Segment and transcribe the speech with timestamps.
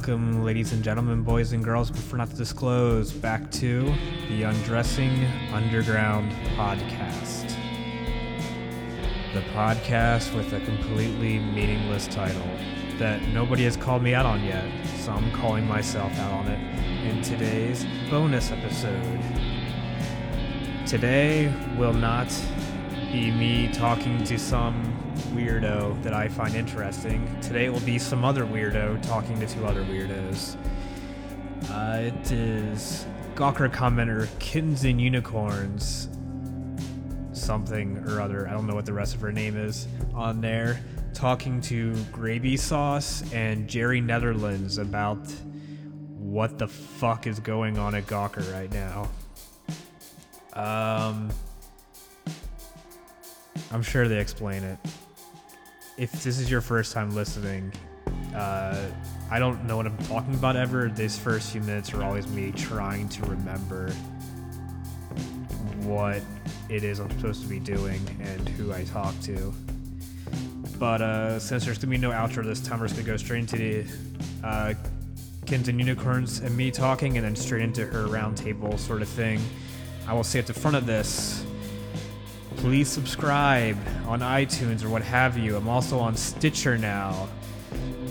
[0.00, 3.94] Welcome, ladies and gentlemen, boys and girls, prefer not to disclose, back to
[4.30, 7.54] the Undressing Underground podcast.
[9.34, 12.48] The podcast with a completely meaningless title
[12.98, 14.64] that nobody has called me out on yet,
[15.00, 19.20] so I'm calling myself out on it in today's bonus episode.
[20.86, 22.34] Today will not
[23.12, 24.99] be me talking to some
[25.30, 27.40] weirdo that I find interesting.
[27.40, 30.56] Today will be some other weirdo talking to two other weirdos.
[31.70, 36.08] Uh, it is Gawker commenter Kittens and Unicorns,
[37.32, 38.48] something or other.
[38.48, 40.80] I don't know what the rest of her name is on there.
[41.14, 45.26] Talking to Gravy Sauce and Jerry Netherlands about
[46.16, 49.08] what the fuck is going on at Gawker right now.
[50.52, 51.30] Um,
[53.72, 54.78] I'm sure they explain it.
[56.00, 57.70] If this is your first time listening,
[58.34, 58.86] uh,
[59.30, 60.88] I don't know what I'm talking about ever.
[60.88, 63.90] These first few minutes are always me trying to remember
[65.82, 66.22] what
[66.70, 69.52] it is I'm supposed to be doing and who I talk to.
[70.78, 73.40] But uh, since there's gonna be no outro this time, we're just gonna go straight
[73.40, 73.84] into the
[74.42, 74.74] uh,
[75.44, 79.38] Kins and Unicorns and me talking, and then straight into her roundtable sort of thing.
[80.08, 81.44] I will say at the front of this,
[82.60, 83.74] please subscribe
[84.06, 85.56] on iTunes or what have you.
[85.56, 87.26] I'm also on Stitcher now.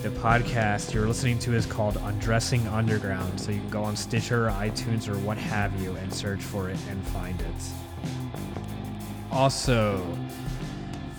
[0.02, 4.48] The podcast you're listening to is called Undressing Underground, so you can go on Stitcher
[4.48, 7.54] iTunes or what have you and search for it and find it.
[9.30, 10.04] Also,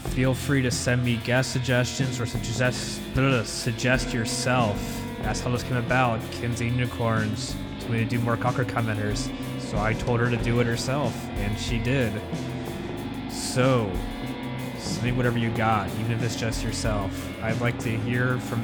[0.09, 3.01] feel free to send me guest suggestions or suggest
[3.45, 5.01] suggest yourself.
[5.21, 6.19] That's how this came about.
[6.31, 10.59] Kinsey Unicorns told me to do more Gawker commenters, so I told her to do
[10.59, 12.11] it herself, and she did.
[13.31, 13.92] So,
[14.78, 17.12] send whatever you got, even if it's just yourself.
[17.42, 18.59] I'd like to hear from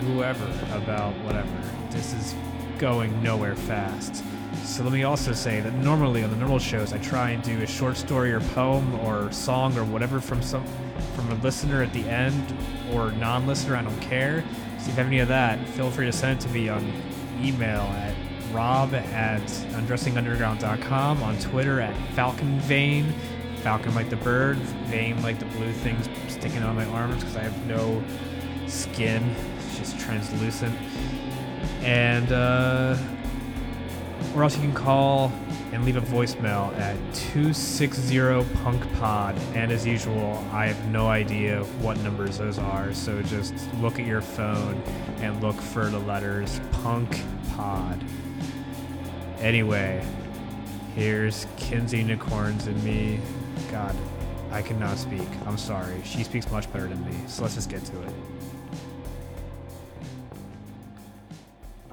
[0.00, 1.48] whoever about whatever.
[1.90, 2.34] This is
[2.78, 4.24] going nowhere fast.
[4.64, 7.60] So let me also say that normally on the normal shows I try and do
[7.62, 10.64] a short story or poem or song or whatever from some
[11.14, 12.54] from a listener at the end
[12.92, 14.44] or non-listener, I don't care.
[14.78, 16.90] So if you have any of that, feel free to send it to me on
[17.42, 18.14] email at
[18.52, 23.12] rob at undressingunderground.com, on Twitter at falconvein,
[23.60, 24.56] falcon like the bird,
[24.88, 28.02] vein like the blue things sticking on my arms because I have no
[28.66, 30.74] skin, it's just translucent.
[31.82, 32.96] And uh
[34.34, 35.32] or else you can call
[35.72, 39.36] and leave a voicemail at 260 punk pod.
[39.54, 44.06] And as usual i have no idea what numbers those are so just look at
[44.06, 44.82] your phone
[45.18, 48.02] and look for the letters punk pod.
[49.38, 50.04] Anyway
[50.94, 53.20] here's kinsey unicorns and me
[53.70, 53.94] god
[54.50, 57.84] i cannot speak i'm sorry she speaks much better than me so let's just get
[57.84, 58.12] to it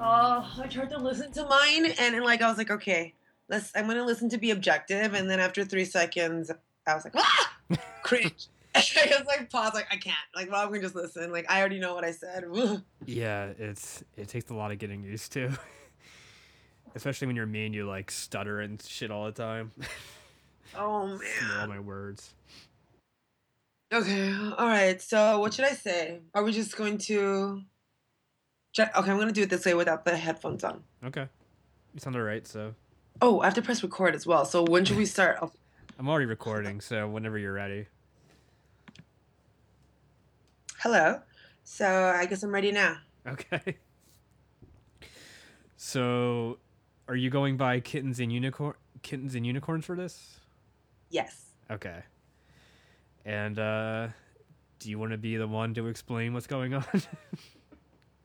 [0.00, 3.14] Oh, I tried to listen to mine, and then, like I was like, okay,
[3.48, 3.72] let's.
[3.74, 6.50] I'm gonna listen to be objective, and then after three seconds,
[6.86, 7.52] I was like, ah,
[8.02, 8.46] cringe.
[8.74, 10.16] I was like, pause, like I can't.
[10.36, 11.32] Like, well, I'm gonna just listen.
[11.32, 12.44] Like, I already know what I said.
[13.06, 15.50] Yeah, it's it takes a lot of getting used to.
[16.94, 19.72] Especially when you're me and you like stutter and shit all the time.
[20.78, 22.34] Oh Slur all my words.
[23.92, 25.00] Okay, all right.
[25.00, 26.20] So, what should I say?
[26.34, 27.62] Are we just going to?
[28.78, 30.84] I- Okay, I'm gonna do it this way without the headphones on.
[31.04, 31.26] Okay.
[31.94, 32.74] You sound alright, so
[33.20, 34.44] Oh, I have to press record as well.
[34.44, 35.38] So when should we start?
[35.42, 35.50] Oh,
[35.98, 37.86] I'm already recording, so whenever you're ready.
[40.80, 41.20] hello.
[41.64, 42.98] So I guess I'm ready now.
[43.26, 43.76] Okay.
[45.80, 46.58] So
[47.06, 50.40] are you going by kittens and unicorn kittens and unicorns for this?
[51.10, 51.46] Yes.
[51.70, 52.02] Okay.
[53.24, 54.08] And uh
[54.78, 56.84] do you want to be the one to explain what's going on?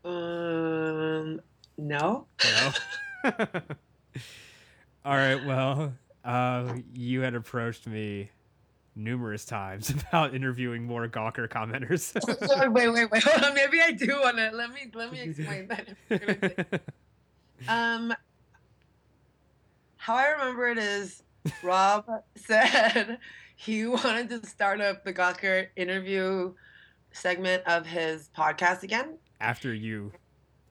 [0.06, 1.40] Um.
[1.78, 2.28] No.
[2.44, 2.74] No.
[5.06, 5.46] All right.
[5.46, 5.94] Well,
[6.26, 8.30] uh, you had approached me
[8.96, 12.14] numerous times about interviewing more Gawker commenters.
[12.74, 13.24] wait, wait, wait.
[13.24, 13.54] Hold on.
[13.54, 14.52] Maybe I do want to.
[14.54, 16.82] Let me let me explain that.
[17.68, 18.14] Um,
[19.96, 21.24] how I remember it is,
[21.62, 22.06] Rob
[22.36, 23.18] said
[23.56, 26.54] he wanted to start up the Gawker interview
[27.12, 29.18] segment of his podcast again.
[29.40, 30.12] After you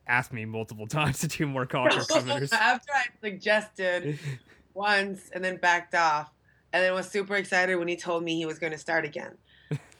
[0.07, 2.53] asked me multiple times to do more Gawker commenters.
[2.53, 4.19] After I suggested
[4.75, 6.31] once and then backed off,
[6.73, 9.37] and then was super excited when he told me he was going to start again.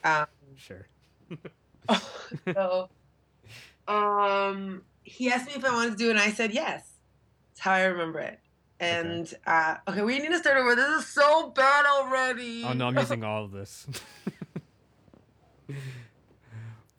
[0.05, 0.27] Um,
[0.57, 0.89] sure.
[2.55, 2.89] so,
[3.87, 6.93] um, he asked me if I wanted to do it, and I said yes.
[7.51, 8.41] That's how I remember it.
[8.83, 10.75] And uh, okay, we need to start over.
[10.75, 12.65] This is so bad already.
[12.65, 13.87] Oh no, I'm using all of this.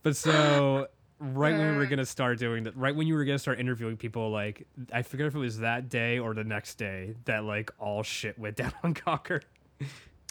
[0.04, 0.88] but so
[1.20, 3.98] right when we were gonna start doing that, right when you were gonna start interviewing
[3.98, 7.70] people, like I forget if it was that day or the next day that like
[7.80, 9.42] all shit went down on Gawker.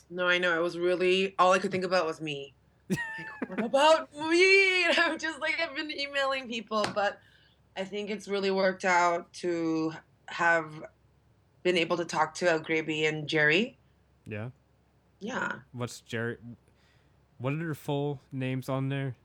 [0.08, 0.58] No, I know.
[0.58, 2.54] It was really all I could think about was me.
[2.88, 2.98] Like,
[3.48, 4.84] what about me?
[4.88, 7.20] And I'm just like I've been emailing people, but
[7.76, 9.92] I think it's really worked out to
[10.28, 10.82] have
[11.62, 13.78] been able to talk to El Graby and Jerry.
[14.26, 14.50] Yeah.
[15.20, 15.52] Yeah.
[15.72, 16.36] What's Jerry?
[17.38, 19.16] What are their full names on there?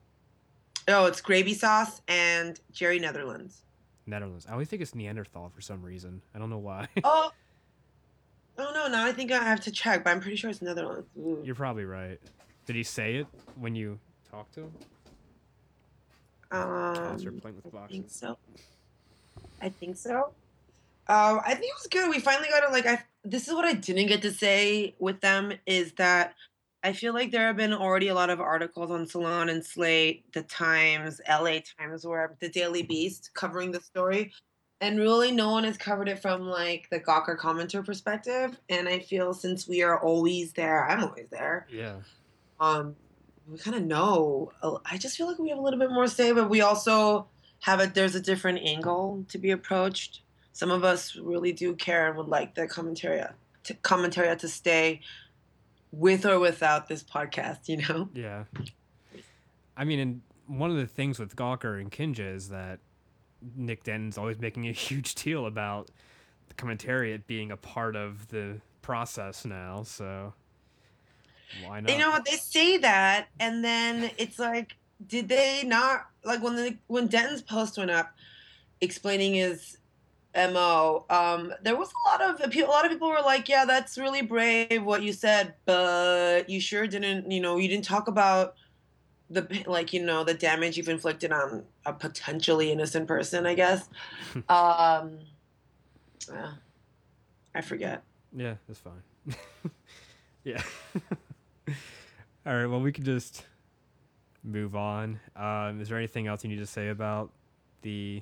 [0.88, 3.64] Oh, it's Gravy Sauce and Jerry Netherlands.
[4.06, 4.46] Netherlands.
[4.48, 6.22] I always think it's Neanderthal for some reason.
[6.34, 6.88] I don't know why.
[7.04, 7.32] Oh.
[8.60, 8.88] Oh no!
[8.88, 11.08] Now I think I have to check, but I'm pretty sure it's Netherlands.
[11.20, 11.44] Ooh.
[11.46, 12.20] You're probably right.
[12.66, 14.00] Did he say it when you
[14.32, 14.72] talked to him?
[16.50, 18.36] Um, playing with I think so.
[19.62, 20.32] I think so.
[21.10, 22.10] Um, I think it was good.
[22.10, 22.86] We finally got to like.
[22.86, 26.36] I this is what I didn't get to say with them is that
[26.84, 30.32] I feel like there have been already a lot of articles on Salon and Slate,
[30.34, 34.32] The Times, LA Times, where the Daily Beast covering the story,
[34.80, 38.58] and really no one has covered it from like the Gawker commenter perspective.
[38.70, 41.98] And I feel since we are always there, I'm always there Yeah.
[42.60, 42.96] um
[43.50, 44.52] we kind of know
[44.86, 47.28] I just feel like we have a little bit more say but we also
[47.62, 50.22] have a there's a different angle to be approached
[50.58, 53.22] some of us really do care and would like the commentary
[53.64, 55.00] to, commentary to stay
[55.92, 58.46] with or without this podcast you know Yeah.
[59.80, 62.80] I mean, and one of the things with Gawker and Kinja is that
[63.56, 65.92] Nick Denton's always making a huge deal about
[66.48, 69.84] the commentariat being a part of the process now.
[69.84, 70.34] So
[71.64, 71.92] why not?
[71.92, 74.76] you know what they say that and then it's like
[75.08, 78.14] did they not like when the when denton's post went up
[78.82, 79.78] explaining his
[80.38, 83.98] mo um there was a lot of a lot of people were like yeah that's
[83.98, 88.56] really brave what you said but you sure didn't you know you didn't talk about
[89.30, 93.90] the like you know the damage you've inflicted on a potentially innocent person i guess
[94.50, 95.18] um
[96.32, 96.52] yeah,
[97.56, 98.04] i forget
[98.36, 99.02] Yeah, that's fine.
[100.44, 100.62] yeah.
[102.46, 102.66] All right.
[102.66, 103.46] Well, we could just
[104.44, 105.20] move on.
[105.36, 107.32] Um, is there anything else you need to say about
[107.82, 108.22] the?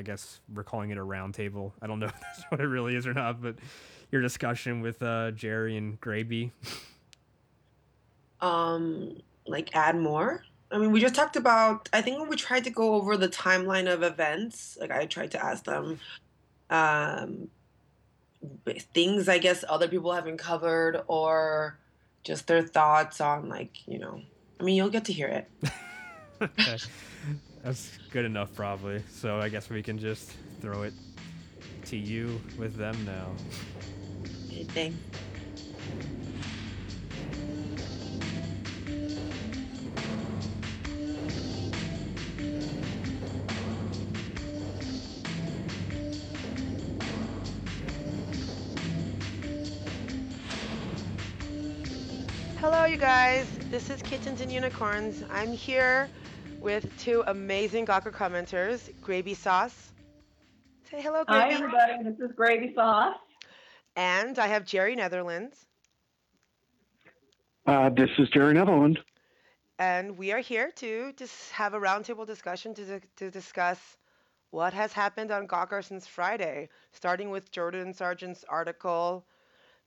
[0.00, 1.72] I guess we're calling it a roundtable.
[1.82, 3.56] I don't know if that's what it really is or not, but
[4.10, 6.52] your discussion with uh, Jerry and Graby.
[8.40, 12.64] um like add more i mean we just talked about i think when we tried
[12.64, 16.00] to go over the timeline of events like i tried to ask them
[16.70, 17.48] um
[18.94, 21.78] things i guess other people haven't covered or
[22.24, 24.22] just their thoughts on like you know
[24.58, 25.50] i mean you'll get to hear it
[26.40, 26.78] okay.
[27.62, 29.02] That's good enough, probably.
[29.10, 30.94] So I guess we can just throw it
[31.86, 33.28] to you with them now.
[34.50, 34.96] anything
[52.58, 53.46] Hello, you guys.
[53.70, 55.24] This is Kittens and Unicorns.
[55.30, 56.10] I'm here
[56.60, 59.92] with two amazing Gawker commenters, Gravy Sauce.
[60.90, 62.02] Say hello, Hi, everybody.
[62.04, 63.16] This is Gravy Sauce.
[63.96, 65.66] And I have Jerry Netherlands.
[67.66, 68.98] Uh, this is Jerry Netherland.
[69.78, 73.78] And we are here to just have a roundtable discussion to, to discuss
[74.50, 79.24] what has happened on Gawker since Friday, starting with Jordan Sargent's article,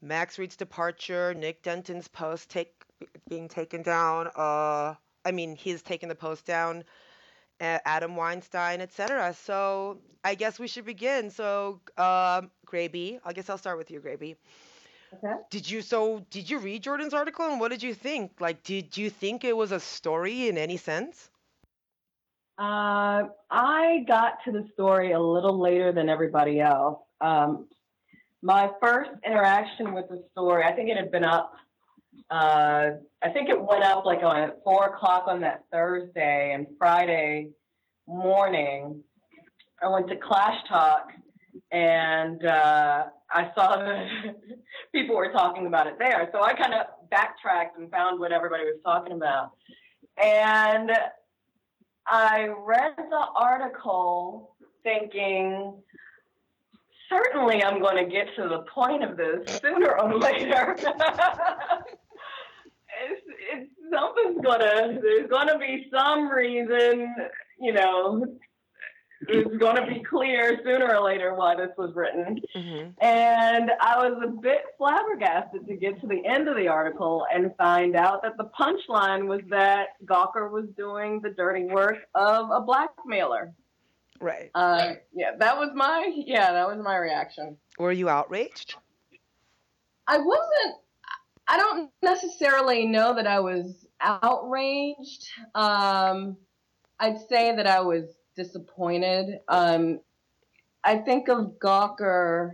[0.01, 2.73] Max Read's departure, Nick Denton's post take,
[3.29, 4.29] being taken down.
[4.35, 6.83] Uh, I mean, he's taken the post down.
[7.59, 9.33] Adam Weinstein, etc.
[9.33, 11.29] So I guess we should begin.
[11.29, 14.35] So, um, Graby, I guess I'll start with you, Graby.
[15.15, 15.33] Okay.
[15.49, 18.31] Did you so did you read Jordan's article and what did you think?
[18.39, 21.29] Like did you think it was a story in any sense?
[22.57, 26.99] Uh, I got to the story a little later than everybody else.
[27.21, 27.67] Um,
[28.41, 31.55] my first interaction with the story, I think it had been up.
[32.33, 36.65] Uh, I think it went up like on at four o'clock on that Thursday and
[36.79, 37.49] Friday
[38.07, 39.03] morning.
[39.83, 41.09] I went to Clash Talk
[41.71, 44.07] and uh, I saw that
[44.91, 46.27] people were talking about it there.
[46.33, 49.51] So I kind of backtracked and found what everybody was talking about.
[50.17, 50.89] And
[52.07, 55.75] I read the article thinking,
[57.09, 60.75] certainly I'm going to get to the point of this sooner or later.
[63.51, 67.15] it's, something's gonna there's gonna be some reason,
[67.59, 68.25] you know,
[69.27, 72.41] it's going to be clear sooner or later why this was written.
[72.53, 77.25] hmm And I was a bit flabbergasted to get to the end of the article
[77.33, 82.49] and find out that the punchline was that Gawker was doing the dirty work of
[82.51, 83.53] a blackmailer.
[84.19, 84.51] Right.
[84.55, 87.57] Uh, yeah, that was my yeah, that was my reaction.
[87.77, 88.75] Were you outraged?
[90.07, 90.75] I wasn't.
[91.47, 95.27] I don't necessarily know that I was outraged.
[95.55, 96.37] Um,
[96.99, 99.39] I'd say that I was disappointed.
[99.47, 99.99] Um,
[100.83, 102.51] I think of Gawker.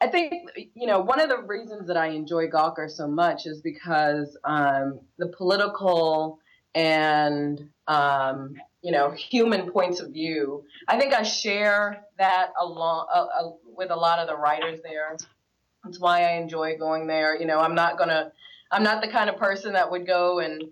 [0.00, 3.62] I think you know one of the reasons that I enjoy Gawker so much is
[3.62, 6.38] because um, the political
[6.74, 10.64] and um, you know human points of view.
[10.88, 15.16] I think I share that along uh, uh, with a lot of the writers there.
[15.86, 17.38] That's why I enjoy going there.
[17.38, 18.32] You know, I'm not gonna,
[18.72, 20.64] I'm not the kind of person that would go and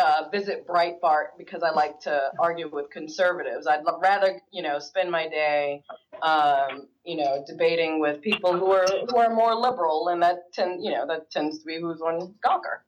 [0.00, 3.66] uh, visit Breitbart because I like to argue with conservatives.
[3.66, 5.82] I'd rather, you know, spend my day,
[6.22, 10.84] um, you know, debating with people who are who are more liberal, and that tend,
[10.84, 12.82] you know, that tends to be who's on Gawker,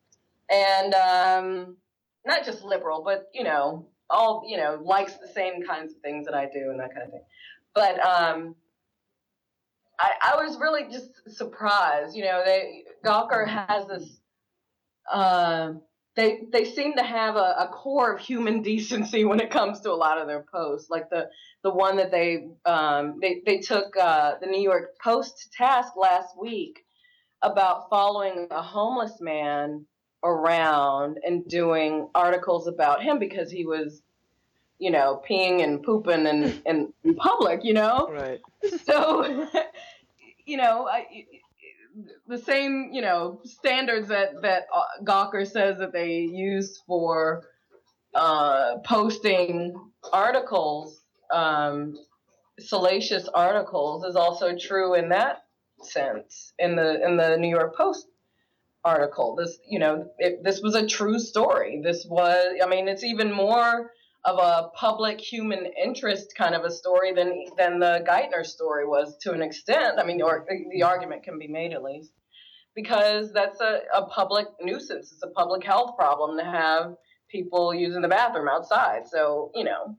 [0.50, 1.76] and um,
[2.26, 6.26] not just liberal, but you know, all you know, likes the same kinds of things
[6.26, 7.24] that I do and that kind of thing.
[7.74, 8.56] But um,
[9.98, 12.16] I, I was really just surprised.
[12.16, 14.20] You know, they Gawker has this.
[15.10, 15.74] Uh,
[16.16, 19.92] they they seem to have a, a core of human decency when it comes to
[19.92, 20.90] a lot of their posts.
[20.90, 21.28] Like the
[21.62, 26.38] the one that they um, they they took uh, the New York Post task last
[26.40, 26.84] week
[27.42, 29.86] about following a homeless man
[30.24, 34.02] around and doing articles about him because he was,
[34.78, 37.60] you know, peeing and pooping in, in, in public.
[37.64, 38.40] You know Right.
[38.84, 39.48] so
[40.46, 41.06] you know I,
[42.26, 47.44] the same you know standards that that uh, Gawker says that they use for
[48.14, 49.74] uh, posting
[50.12, 51.00] articles
[51.32, 51.96] um,
[52.58, 55.44] salacious articles is also true in that
[55.82, 58.08] sense in the in the New York Post
[58.84, 63.04] article this you know it, this was a true story this was I mean it's
[63.04, 63.90] even more
[64.24, 69.16] of a public human interest kind of a story than than the Geithner story was
[69.22, 69.98] to an extent.
[69.98, 72.12] I mean, or the argument can be made at least
[72.74, 75.12] because that's a, a public nuisance.
[75.12, 76.94] It's a public health problem to have
[77.30, 79.06] people using the bathroom outside.
[79.06, 79.96] So you know,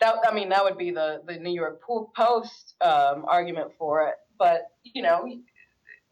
[0.00, 1.80] that I mean that would be the the New York
[2.14, 4.14] Post um, argument for it.
[4.38, 5.26] But you know,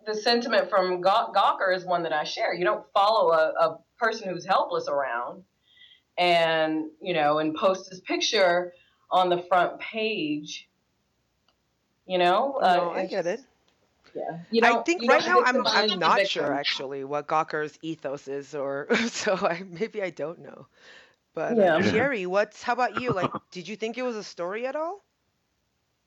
[0.06, 2.54] the sentiment from Gawker is one that I share.
[2.54, 5.44] You don't follow a, a person who's helpless around
[6.18, 8.72] and you know and post his picture
[9.10, 10.68] on the front page
[12.06, 13.40] you know uh, no, I get it.
[14.14, 17.78] yeah you I think you right don't now I'm I'm not sure actually what Gawker's
[17.82, 20.66] ethos is, or so I maybe I don't know.
[21.34, 21.76] But Yeah.
[21.76, 23.12] uh, Jerry, what's how about you?
[23.12, 25.04] Like, did you think it was a story at all?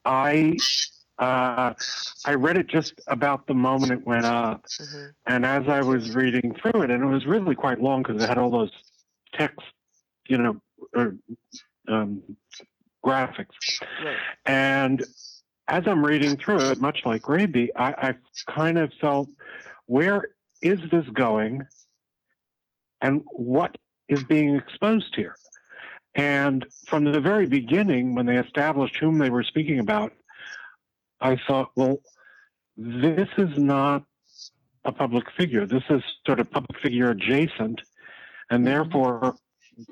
[0.06, 0.62] I
[1.20, 1.74] uh,
[2.26, 6.10] I read it just about the moment it went up, hmm and as I was
[6.12, 8.72] reading through it, and it was really quite long because it had all those
[9.34, 9.62] text,
[10.28, 10.62] you know,
[10.94, 11.16] or,
[11.88, 12.22] um,
[13.06, 13.82] graphics.
[14.04, 14.18] Right.
[14.46, 15.04] And
[15.68, 18.16] as I'm reading through it, much like Raby, I, I
[18.52, 19.30] kind of felt,
[19.86, 20.30] where
[20.62, 21.64] is this going?
[23.02, 23.78] And what
[24.10, 25.36] is being exposed here?
[26.16, 30.14] And from the very beginning, when they established whom they were speaking about,
[31.22, 32.00] I thought, well,
[32.76, 34.04] this is not
[34.84, 35.66] a public figure.
[35.66, 37.82] This is sort of public figure adjacent.
[38.50, 39.36] And therefore,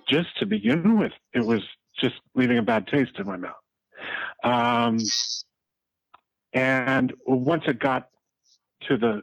[0.08, 1.62] just to begin with, it was
[2.00, 3.54] just leaving a bad taste in my mouth.
[4.44, 4.98] Um,
[6.54, 8.10] and once it got
[8.88, 9.22] to the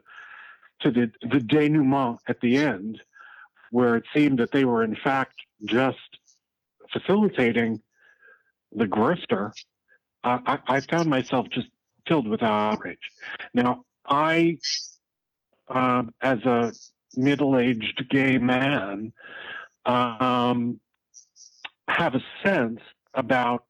[0.80, 3.00] to the the denouement at the end,
[3.70, 5.98] where it seemed that they were in fact just
[6.92, 7.80] facilitating
[8.72, 9.52] the grifter,
[10.24, 11.68] I, I found myself just
[12.06, 12.98] filled with outrage.
[13.54, 14.58] Now, I,
[15.68, 16.72] um, as a
[17.16, 19.12] middle-aged gay man,
[19.86, 20.80] um,
[21.88, 22.80] have a sense
[23.14, 23.64] about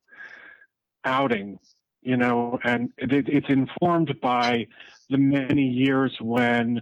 [1.04, 1.58] outing,
[2.02, 4.66] you know, and it, it's informed by
[5.10, 6.80] the many years when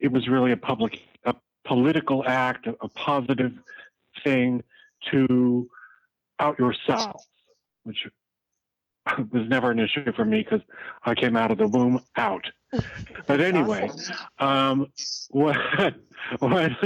[0.00, 3.52] it was really a public, a political act, a, a positive
[4.24, 4.62] thing
[5.10, 5.68] to
[6.38, 7.24] out yourself,
[7.84, 8.06] which
[9.06, 10.60] was never an issue for me because
[11.04, 12.44] I came out of the womb out.
[13.26, 14.16] But anyway, Awesome.
[14.38, 14.86] um,
[15.30, 15.56] when,
[16.40, 16.76] when,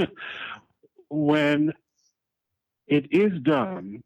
[1.09, 1.73] when
[2.87, 4.03] it is done,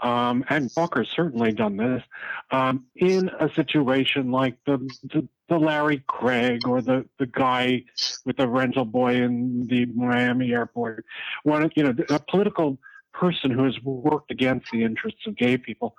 [0.00, 2.02] um, and Gawker's certainly done this,
[2.50, 7.84] um, in a situation like the, the, the Larry Craig or the, the guy
[8.24, 11.04] with the rental boy in the Miami airport,
[11.42, 12.78] one, you know, a political
[13.12, 15.96] person who has worked against the interests of gay people,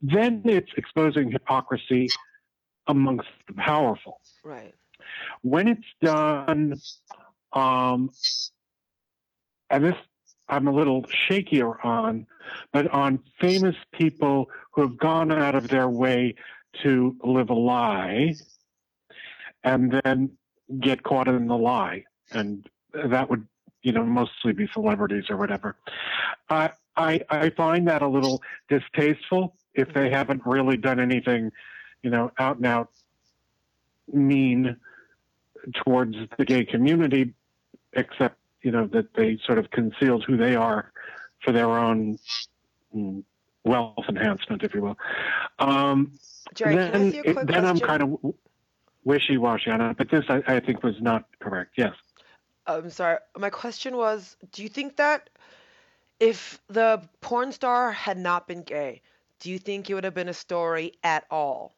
[0.00, 2.08] then it's exposing hypocrisy
[2.86, 4.20] amongst the powerful.
[4.44, 4.74] Right.
[5.42, 6.80] When it's done,
[7.52, 8.10] um,
[9.72, 9.96] and this
[10.48, 12.26] I'm a little shakier on,
[12.72, 16.34] but on famous people who have gone out of their way
[16.82, 18.34] to live a lie
[19.64, 20.32] and then
[20.78, 22.04] get caught in the lie.
[22.32, 23.46] And that would,
[23.82, 25.76] you know, mostly be celebrities or whatever.
[26.50, 31.50] I, I, I find that a little distasteful if they haven't really done anything,
[32.02, 32.90] you know, out and out
[34.12, 34.76] mean
[35.76, 37.32] towards the gay community,
[37.94, 40.92] except, you know, that they sort of concealed who they are
[41.44, 42.18] for their own
[42.94, 43.22] mm,
[43.64, 44.98] wealth enhancement, if you will.
[45.58, 46.12] Um,
[46.54, 48.34] Jerry, can I then, it- then I'm kind of
[49.04, 51.72] wishy-washy on it, but this I, I think was not correct.
[51.76, 51.94] Yes.
[52.66, 53.18] I'm sorry.
[53.36, 55.30] My question was, do you think that
[56.20, 59.02] if the porn star had not been gay,
[59.40, 61.74] do you think it would have been a story at all?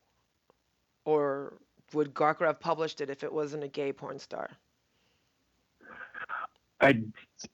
[1.06, 1.54] Or
[1.94, 4.50] would Gawker have published it if it wasn't a gay porn star?
[6.80, 7.00] I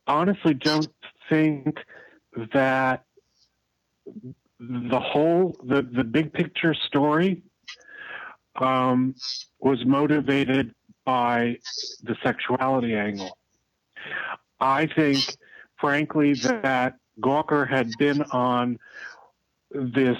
[0.06, 0.88] honestly don't
[1.28, 1.78] think
[2.54, 3.04] that
[4.58, 7.42] the whole the the big picture story
[8.56, 9.14] um,
[9.58, 10.74] was motivated
[11.04, 11.58] by
[12.02, 13.36] the sexuality angle.
[14.60, 15.18] I think,
[15.80, 18.78] frankly, that Gawker had been on
[19.70, 20.18] this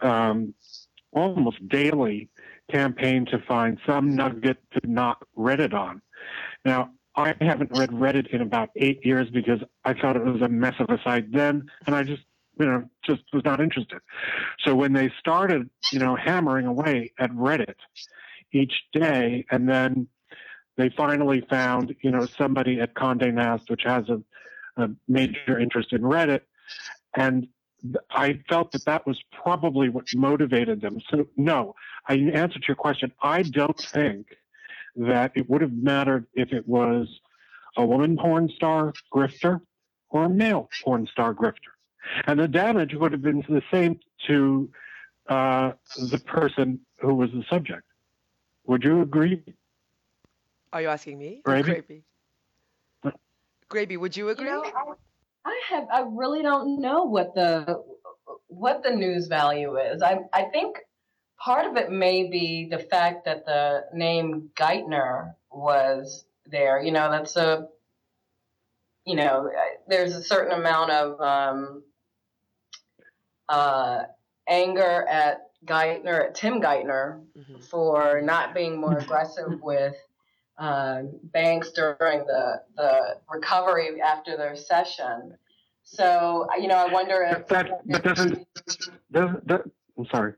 [0.00, 0.54] um,
[1.12, 2.28] almost daily
[2.70, 6.02] campaign to find some nugget to knock Reddit on.
[6.64, 10.48] Now, I haven't read Reddit in about eight years because I thought it was a
[10.48, 12.22] mess of a site then, and I just,
[12.58, 13.98] you know, just was not interested.
[14.64, 17.74] So when they started, you know, hammering away at Reddit
[18.52, 20.06] each day, and then
[20.76, 24.22] they finally found, you know, somebody at Condé Nast, which has a,
[24.80, 26.42] a major interest in Reddit,
[27.14, 27.48] and
[28.10, 31.00] I felt that that was probably what motivated them.
[31.10, 31.74] So no,
[32.08, 33.12] I answer to your question.
[33.22, 34.26] I don't think
[34.96, 37.08] that it would have mattered if it was
[37.76, 39.60] a woman porn star grifter
[40.10, 41.72] or a male porn star grifter.
[42.26, 44.70] And the damage would have been the same to
[45.28, 45.72] uh,
[46.10, 47.82] the person who was the subject.
[48.66, 49.42] Would you agree?
[50.72, 51.42] Are you asking me?
[51.44, 51.70] or Gravy?
[51.72, 52.04] Gravy.
[53.68, 54.46] Gravy, would you agree?
[54.46, 54.94] You know,
[55.44, 57.82] I, I have I really don't know what the
[58.48, 60.02] what the news value is.
[60.02, 60.78] I I think
[61.38, 66.82] part of it may be the fact that the name Geithner was there.
[66.82, 67.68] You know, that's a
[69.04, 69.50] you know,
[69.86, 71.82] there's a certain amount of um,
[73.48, 74.02] uh,
[74.46, 77.64] anger at Geithner, at Tim Geithner, Mhm.
[77.64, 79.96] for not being more aggressive with
[80.58, 85.38] uh, banks during the the recovery after their session.
[85.84, 88.46] So you know, I wonder if But that, but doesn't,
[89.10, 89.62] doesn't that,
[89.96, 90.34] I'm sorry.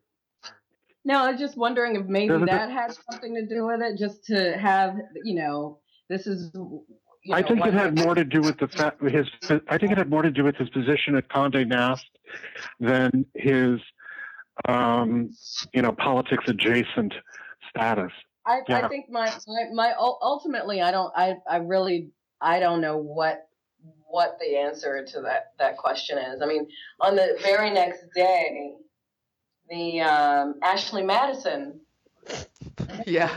[1.11, 4.25] No, I was just wondering if maybe that had something to do with it, just
[4.27, 6.53] to have you know, this is.
[6.55, 9.27] You I think it had more to do with the fact his.
[9.69, 12.07] I think it had more to do with his position at Condé Nast
[12.79, 13.81] than his,
[14.69, 15.31] um,
[15.75, 17.13] you know, politics adjacent
[17.69, 18.13] status.
[18.47, 22.97] I, I think my, my my ultimately I don't I I really I don't know
[22.99, 23.49] what
[24.07, 26.41] what the answer to that that question is.
[26.41, 26.69] I mean,
[27.01, 28.77] on the very next day,
[29.71, 31.81] the um, Ashley Madison.
[33.07, 33.29] Yeah.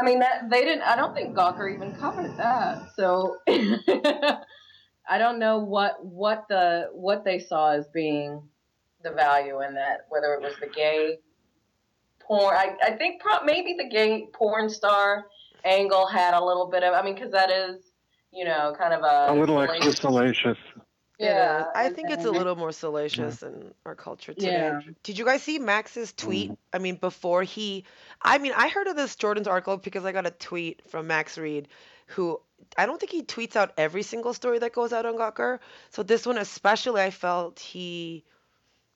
[0.00, 0.82] I mean that they didn't.
[0.82, 2.90] I don't think Gawker even covered that.
[2.96, 8.42] So I don't know what what the what they saw as being
[9.02, 10.06] the value in that.
[10.08, 11.18] Whether it was the gay
[12.20, 12.54] porn.
[12.56, 15.26] I, I think pro- maybe the gay porn star
[15.64, 16.94] angle had a little bit of.
[16.94, 17.92] I mean, because that is
[18.32, 20.58] you know kind of a A little extra salacious.
[21.18, 21.64] It Yeah.
[21.74, 24.52] I think it's a little more salacious in our culture today.
[24.52, 24.80] Yeah.
[25.02, 26.50] Did you guys see Max's tweet?
[26.50, 26.56] Mhm.
[26.72, 27.84] I mean, before he,
[28.20, 31.38] I mean, I heard of this Jordan's article because I got a tweet from Max
[31.38, 31.68] Read,
[32.08, 32.40] who
[32.76, 35.60] I don't think he tweets out every single story that goes out on Gawker.
[35.90, 38.24] So this one especially, I felt he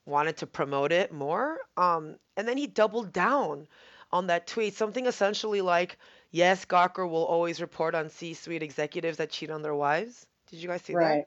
[0.07, 1.59] wanted to promote it more.
[1.77, 3.69] Um, and then he doubled down
[4.13, 5.99] on that tweet, something essentially like,
[6.31, 10.69] "Yes, Gawker will always report on C-suite executives that cheat on their wives." Did you
[10.69, 10.99] guys see that?
[11.01, 11.27] Right.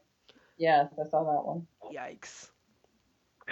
[0.59, 1.65] Yes, I saw that one.
[1.91, 2.49] Yikes.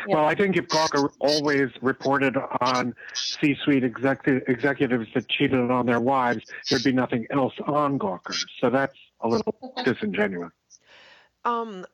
[0.08, 6.00] Well, I think if Gawker always reported on C-suite execu- executives that cheated on their
[6.00, 8.36] wives, there'd be nothing else on Gawker.
[8.60, 10.52] So that's a little disingenuous.
[11.46, 11.86] Um,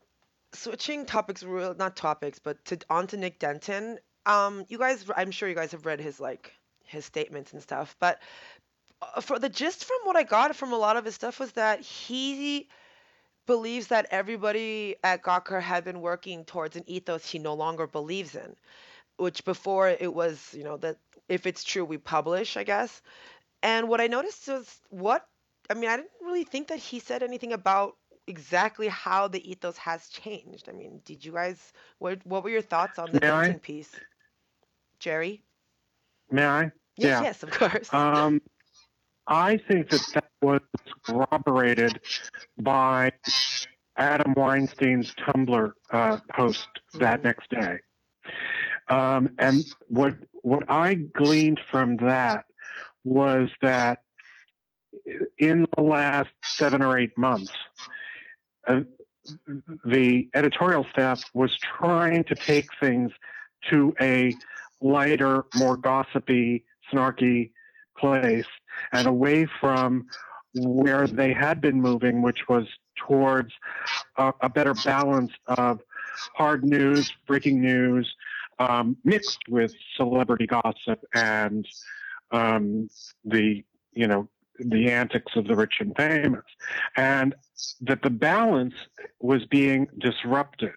[0.51, 3.99] switching topics, real not topics, but to on to Nick Denton.
[4.25, 6.51] Um, you guys, I'm sure you guys have read his like
[6.85, 8.19] his statements and stuff, but
[9.01, 11.53] uh, for the gist from what I got from a lot of his stuff was
[11.53, 12.67] that he
[13.45, 18.35] believes that everybody at Gawker had been working towards an ethos he no longer believes
[18.35, 18.55] in,
[19.17, 23.01] which before it was, you know, that if it's true, we publish, I guess.
[23.61, 25.27] And what I noticed was what,
[25.69, 29.77] I mean, I didn't really think that he said anything about exactly how the ethos
[29.77, 30.69] has changed.
[30.69, 33.99] I mean, did you guys, what, what were your thoughts on the May piece?
[34.99, 35.43] Jerry?
[36.31, 36.71] May I?
[36.97, 37.21] Yes, Yeah.
[37.21, 37.89] yes, of course.
[37.93, 38.41] Um,
[39.27, 40.61] I think that that was
[41.05, 41.99] corroborated
[42.61, 43.13] by
[43.97, 47.77] Adam Weinstein's Tumblr uh, post that next day.
[48.89, 52.45] Um, and what what I gleaned from that
[53.03, 53.99] was that
[55.37, 57.53] in the last seven or eight months,
[58.67, 58.81] uh,
[59.85, 63.11] the editorial staff was trying to take things
[63.69, 64.35] to a
[64.81, 67.51] lighter, more gossipy, snarky
[67.97, 68.45] place
[68.91, 70.05] and away from
[70.55, 73.51] where they had been moving, which was towards
[74.17, 75.79] a, a better balance of
[76.35, 78.13] hard news, breaking news,
[78.59, 81.67] um, mixed with celebrity gossip and
[82.31, 82.89] um,
[83.25, 84.27] the you know
[84.59, 86.43] the antics of the rich and famous,
[86.95, 87.35] and
[87.81, 88.75] that the balance
[89.19, 90.75] was being disrupted,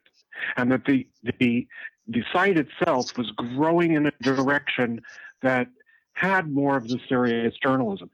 [0.56, 1.06] and that the
[1.38, 1.66] the
[2.08, 5.00] the site itself was growing in a direction
[5.42, 5.68] that
[6.16, 8.10] had more of the serious journalism.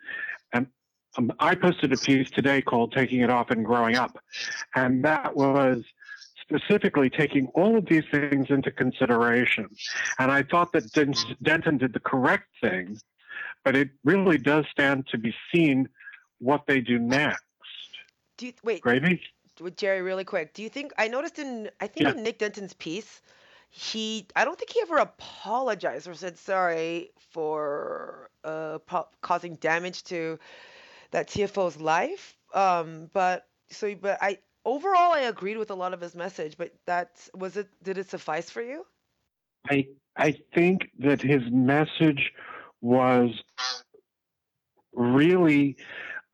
[0.52, 0.66] And
[1.16, 4.18] um, I posted a piece today called Taking It Off and Growing Up.
[4.74, 5.84] And that was
[6.40, 9.68] specifically taking all of these things into consideration.
[10.18, 12.98] And I thought that Denton did the correct thing,
[13.64, 15.88] but it really does stand to be seen
[16.40, 17.40] what they do next.
[18.36, 19.22] Do you, wait, Gravy?
[19.60, 20.54] with Jerry really quick.
[20.54, 22.14] Do you think I noticed in I think Yeah.
[22.14, 23.20] in Nick Denton's piece,
[23.74, 30.04] he I don't think he ever apologized or said sorry for uh po- causing damage
[30.04, 30.38] to
[31.10, 32.36] that CFO's life.
[32.54, 36.58] Um, but so but I overall I agreed with a lot of his message.
[36.58, 37.68] But that was it.
[37.82, 38.84] Did it suffice for you?
[39.70, 39.86] I
[40.18, 42.30] I think that his message
[42.82, 43.30] was
[44.92, 45.78] really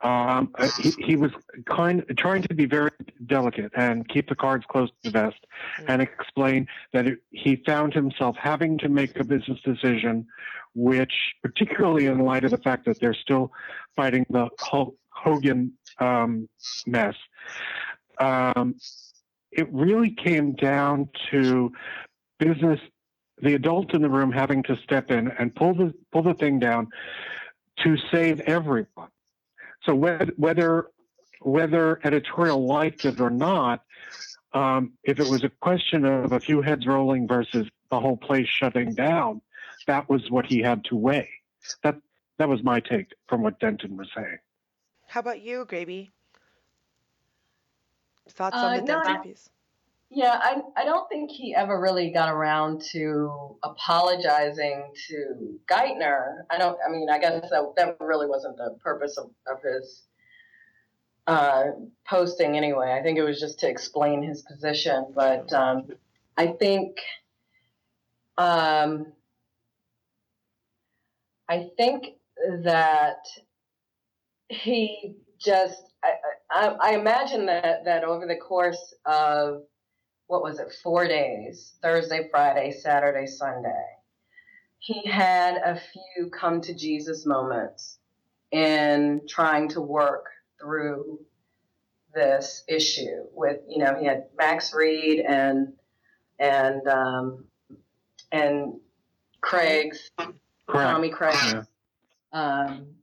[0.01, 1.33] um, uh, he, he was
[1.67, 2.91] kind trying to be very
[3.27, 5.47] delicate and keep the cards close to the vest
[5.89, 10.27] and explain that it, he found himself having to make a business decision
[10.75, 13.51] which particularly in light of the fact that they're still
[13.97, 16.49] fighting the Hulk Hogan um,
[16.87, 17.17] mess
[18.21, 18.77] um,
[19.51, 21.73] it really came down to
[22.39, 22.81] business
[23.41, 26.59] the adult in the room having to step in and pull the pull the thing
[26.59, 26.89] down
[27.85, 29.11] to save everyone.
[29.89, 30.89] So whether whether,
[31.41, 33.83] whether editorial liked it or not,
[34.53, 38.47] um, if it was a question of a few heads rolling versus the whole place
[38.47, 39.41] shutting down,
[39.87, 41.31] that was what he had to weigh.
[41.85, 41.97] That
[42.37, 44.37] that was my take from what Denton was saying.
[45.07, 46.11] How about you, Graby?
[48.29, 49.49] Thoughts on Uh, the no, Denton I- piece?
[50.11, 56.45] Yeah, I I don't think he ever really got around to apologizing to Geithner.
[56.51, 56.79] I don't.
[56.87, 60.05] I mean, I guess that that really wasn't the purpose of, of his
[61.27, 61.65] uh,
[62.07, 62.97] posting anyway.
[62.99, 65.13] I think it was just to explain his position.
[65.15, 65.89] But um,
[66.39, 66.97] I think
[68.39, 69.13] um,
[71.51, 72.07] I think
[72.63, 73.27] that
[74.49, 75.83] he just.
[76.03, 76.13] I,
[76.51, 79.63] I, I imagine that, that over the course of
[80.29, 83.85] what was it, four days Thursday, Friday, Saturday, Sunday.
[84.79, 85.81] He had a
[86.17, 87.99] few come to Jesus moments
[88.53, 90.27] in trying to work
[90.61, 91.19] through
[92.15, 95.73] this issue with, you know, he had Max Read and,
[96.39, 97.45] and, um,
[98.31, 98.75] and
[99.41, 100.11] Craig's,
[100.71, 101.63] Tommy Craig, Yeah.
[102.33, 102.95] um,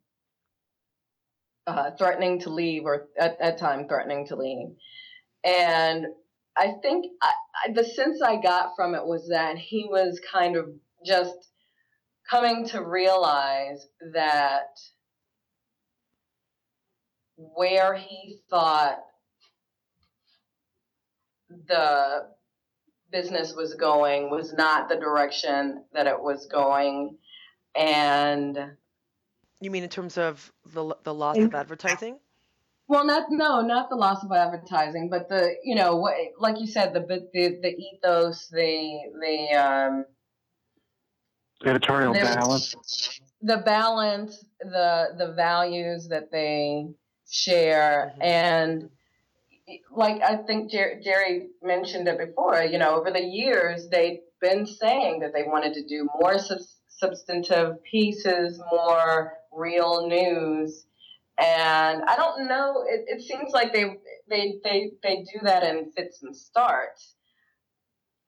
[1.67, 4.75] uh, threatening to leave or at that time threatening to leave.
[5.43, 6.05] And
[6.57, 7.31] I think I,
[7.67, 10.69] I, the sense I got from it was that he was kind of
[11.05, 11.35] just
[12.29, 14.79] coming to realize that
[17.37, 18.99] where he thought
[21.67, 22.27] the
[23.11, 27.17] business was going was not the direction that it was going.
[27.75, 28.57] And
[29.61, 32.19] You mean in terms of the the loss of advertising?
[32.87, 36.67] Well, not no, not the loss of advertising, but the you know what, like you
[36.67, 36.99] said, the
[37.33, 40.05] the the ethos, the the um,
[41.65, 43.19] Editorial There- balance.
[43.41, 46.87] the balance, the the values that they
[47.27, 48.23] share, Mhm.
[48.23, 48.89] and
[49.89, 52.61] like I think Jer- Jerry mentioned it before.
[52.63, 56.59] You know, over the years they've been saying that they wanted to do more sub-
[56.87, 60.85] substantive pieces, more real news,
[61.37, 62.85] and I don't know.
[62.87, 63.97] It, it seems like they
[64.29, 67.15] they they they do that in fits and starts.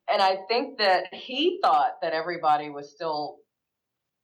[0.10, 3.38] And I think that he thought that everybody was still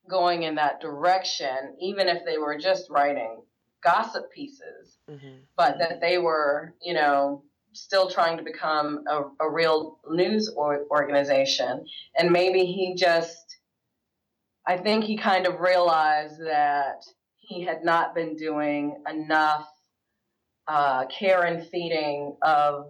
[0.09, 3.41] going in that direction, even if they were just writing
[3.83, 7.43] gossip pieces, hmm but that they were, you know,
[7.73, 11.85] still trying to become a, a real news or, organization.
[12.17, 13.57] And maybe he just,
[14.65, 17.05] I think he kind of realized that
[17.45, 19.67] he had not been doing enough
[20.67, 22.85] uh, care and feeding of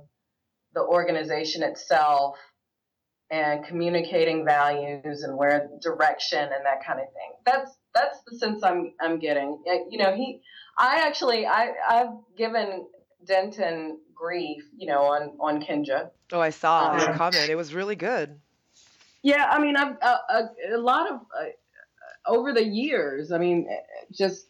[0.74, 2.38] the organization itself
[3.32, 7.32] and communicating values and where direction and that kind of thing.
[7.46, 9.64] That's that's the sense I'm I'm getting.
[9.70, 10.42] Uh, You know, he
[10.78, 12.88] I actually I I've given
[13.26, 16.10] Denton grief, you know, on on Kinja.
[16.32, 17.50] Oh, I saw Um, comment.
[17.50, 18.40] It was really good.
[19.24, 21.46] Yeah, I mean, I've a, a, a lot of uh,
[22.26, 23.32] over the years.
[23.32, 24.48] I mean, uh, just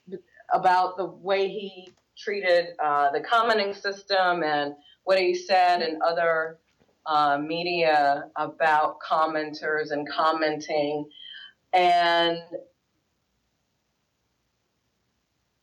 [0.54, 6.60] about the way he treated uh, the commenting system and what he said in other
[7.06, 11.10] uh, media about commenters and commenting,
[11.74, 12.40] and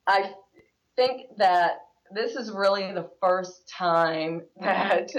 [0.06, 0.32] I
[0.96, 1.78] think that
[2.12, 5.10] this is really the first time that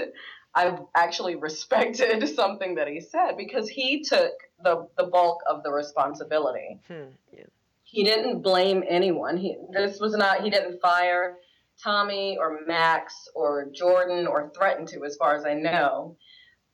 [0.54, 5.70] I've actually respected something that he said because he took the, the bulk of the
[5.70, 6.78] responsibility.
[6.88, 7.04] Hmm.
[7.32, 7.44] Yeah.
[7.84, 9.36] He didn't blame anyone.
[9.36, 11.36] He this was not he didn't fire
[11.82, 16.16] Tommy or Max or Jordan or threaten to as far as I know.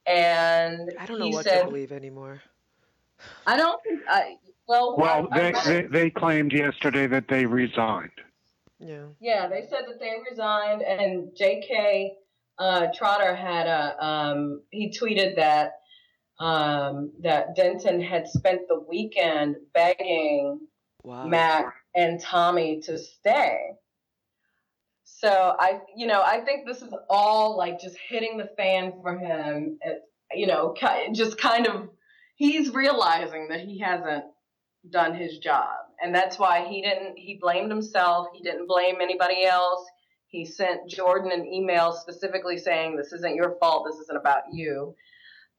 [0.07, 2.41] And I don't know he what said to believe anymore.
[3.47, 4.37] I don't I
[4.67, 8.11] well Well, I- they, I- they, they claimed yesterday that they resigned.
[8.79, 9.07] Yeah.
[9.21, 12.13] Yeah, they said that they resigned, and J.K.
[12.59, 15.73] Uh, Trotter had a um, he tweeted that
[16.41, 20.61] um, that Denton had spent the weekend begging
[21.09, 21.27] Wow.
[21.27, 23.71] Mac and Tommy to stay.
[25.05, 29.17] So I, you know, I think this is all like just hitting the fan for
[29.19, 29.79] him.
[29.81, 30.03] It,
[30.35, 30.75] you know,
[31.13, 31.89] just kind of
[32.37, 34.25] he's realizing that he hasn't
[34.91, 37.19] done his job, and that's why he didn't.
[37.19, 38.29] He blamed himself.
[38.35, 39.85] He didn't blame anybody else.
[40.29, 43.87] He sent Jordan an email specifically saying, "This isn't your fault.
[43.87, 44.95] This isn't about you."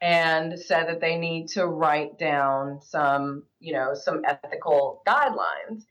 [0.02, 5.84] and said that they need to write down some, you know, some ethical guidelines,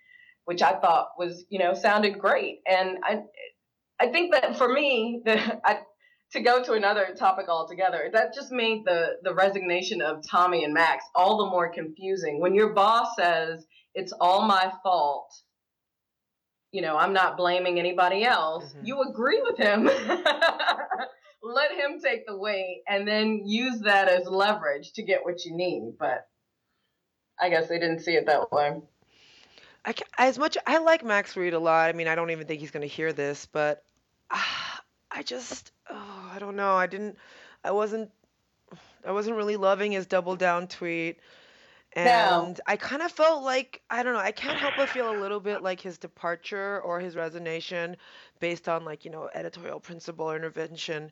[0.44, 2.60] which I thought was, you know, sounded great.
[2.66, 3.22] And I,
[4.00, 5.80] I think that for me, the, I,
[6.32, 10.74] to go to another topic altogether, that just made the the resignation of Tommy and
[10.74, 12.40] Max all the more confusing.
[12.40, 15.34] When your boss says it's all my fault,
[16.72, 18.74] you know, I'm not blaming anybody else.
[18.74, 18.86] Mhm.
[18.86, 19.84] You agree with him.
[21.42, 25.56] Let him take the weight and then use that as leverage to get what you
[25.56, 25.94] need.
[25.98, 26.28] But
[27.40, 28.82] I guess they didn't see it that way.
[29.84, 31.88] I as much I like Max Read a lot.
[31.88, 33.84] I mean, I don't even think he's gonna hear this, but
[34.30, 36.74] ah, I just oh, I don't know.
[36.74, 37.16] I didn't
[37.64, 38.10] I wasn't
[39.06, 41.18] I wasn't really loving his double down tweet.
[42.04, 42.44] No.
[42.46, 45.18] And I kind of felt like I don't know, I can't help but feel a
[45.18, 47.96] little bit like his departure or his resignation
[48.40, 51.10] based on like, you know, editorial principle or intervention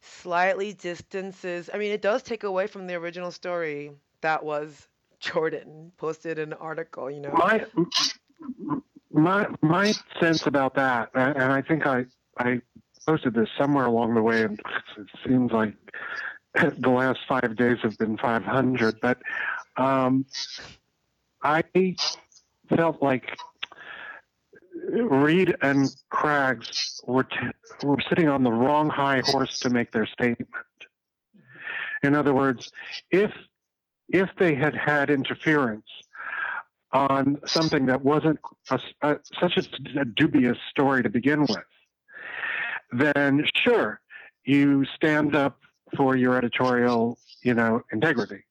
[0.00, 1.70] slightly distances.
[1.72, 4.88] I mean, it does take away from the original story that was
[5.20, 7.32] Jordan posted an article, you know.
[7.32, 7.66] My
[9.12, 12.06] my my sense about that, and and I think I
[12.38, 12.60] I
[13.06, 14.60] posted this somewhere along the way, and
[14.96, 15.74] it seems like
[16.54, 19.00] the last five days have been 500.
[19.00, 19.18] But
[19.76, 20.26] um,
[21.42, 21.62] I
[22.68, 23.36] felt like
[24.88, 27.36] Read and Craggs were t-
[27.82, 30.50] were sitting on the wrong high horse to make their statement.
[32.02, 32.72] In other words,
[33.10, 33.30] if
[34.08, 35.86] if they had had interference
[36.92, 38.38] on something that wasn't
[38.70, 41.58] a, a, such a, a dubious story to begin with,
[42.92, 44.00] then sure,
[44.44, 45.60] you stand up
[45.96, 48.42] for your editorial, you know, integrity.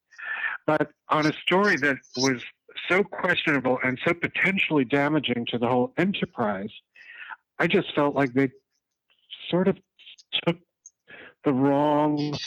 [0.70, 2.44] But on a story that was
[2.88, 6.70] so questionable and so potentially damaging to the whole enterprise,
[7.58, 8.52] I just felt like they
[9.50, 9.78] sort of
[10.46, 10.58] took
[11.44, 12.38] the wrong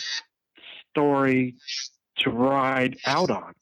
[0.89, 1.57] story
[2.19, 3.55] to ride out on.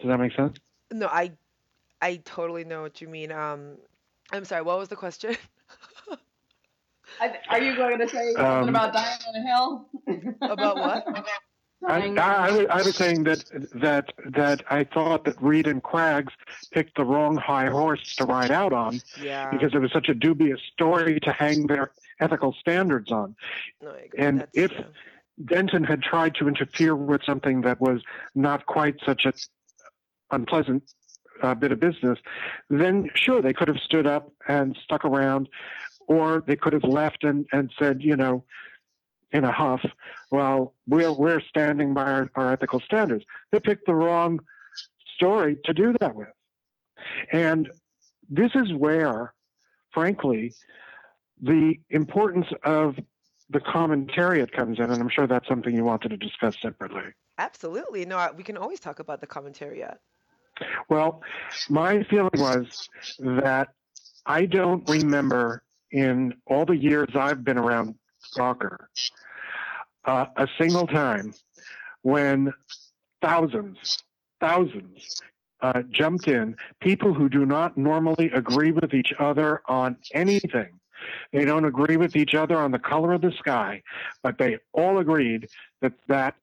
[0.00, 0.56] Does that make sense?
[0.90, 1.32] No, I
[2.00, 3.32] I totally know what you mean.
[3.32, 3.76] Um,
[4.32, 5.36] I'm sorry, what was the question?
[7.20, 10.30] I, are you going to say something Um, about dying on a hill?
[10.40, 11.26] About what?
[11.86, 13.44] I, I, I, was, saying that
[13.74, 16.32] that that I thought that Read and Craggs
[16.72, 19.50] picked the wrong high horse to ride out on Yeah.
[19.50, 23.36] because it was such a dubious story to hang their ethical standards on.
[23.80, 24.84] No, and That's, if- yeah.
[25.44, 28.00] Denton had tried to interfere with something that was
[28.34, 29.34] not quite such a
[30.30, 30.82] unpleasant
[31.42, 32.18] uh, bit of business,
[32.70, 35.48] then sure, they could have stood up and stuck around,
[36.08, 38.44] or they could have left and, and said, you know,
[39.32, 39.80] in a huff,
[40.30, 43.24] well, we're, we're standing by our, our ethical standards.
[43.52, 44.40] They picked the wrong
[45.14, 46.28] story to do that with.
[47.32, 47.68] And
[48.28, 49.34] this is where,
[49.92, 50.54] frankly,
[51.40, 52.96] the importance of
[53.50, 57.02] the commentariat comes in, and I'm sure that's something you wanted to discuss separately.
[57.38, 58.04] Absolutely.
[58.04, 59.96] No, we can always talk about the commentariat.
[60.88, 61.22] Well,
[61.68, 63.68] my feeling was that
[64.24, 65.62] I don't remember
[65.92, 67.94] in all the years I've been around
[68.30, 68.88] soccer
[70.06, 71.34] uh, a single time
[72.02, 72.52] when
[73.20, 73.98] thousands,
[74.40, 75.20] thousands
[75.62, 80.78] uh, jumped in, people who do not normally agree with each other on anything.
[81.32, 83.82] They don't agree with each other on the color of the sky,
[84.22, 85.48] but they all agreed
[85.80, 86.36] that that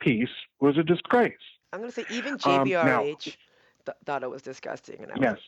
[0.00, 0.28] piece
[0.60, 1.34] was a disgrace.
[1.72, 3.36] I'm gonna say even Um, now- JBRH
[3.84, 5.00] th- thought it was disgusting.
[5.00, 5.38] And was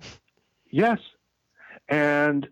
[0.00, 0.10] Yes.
[0.70, 0.98] Yes.
[1.88, 2.48] And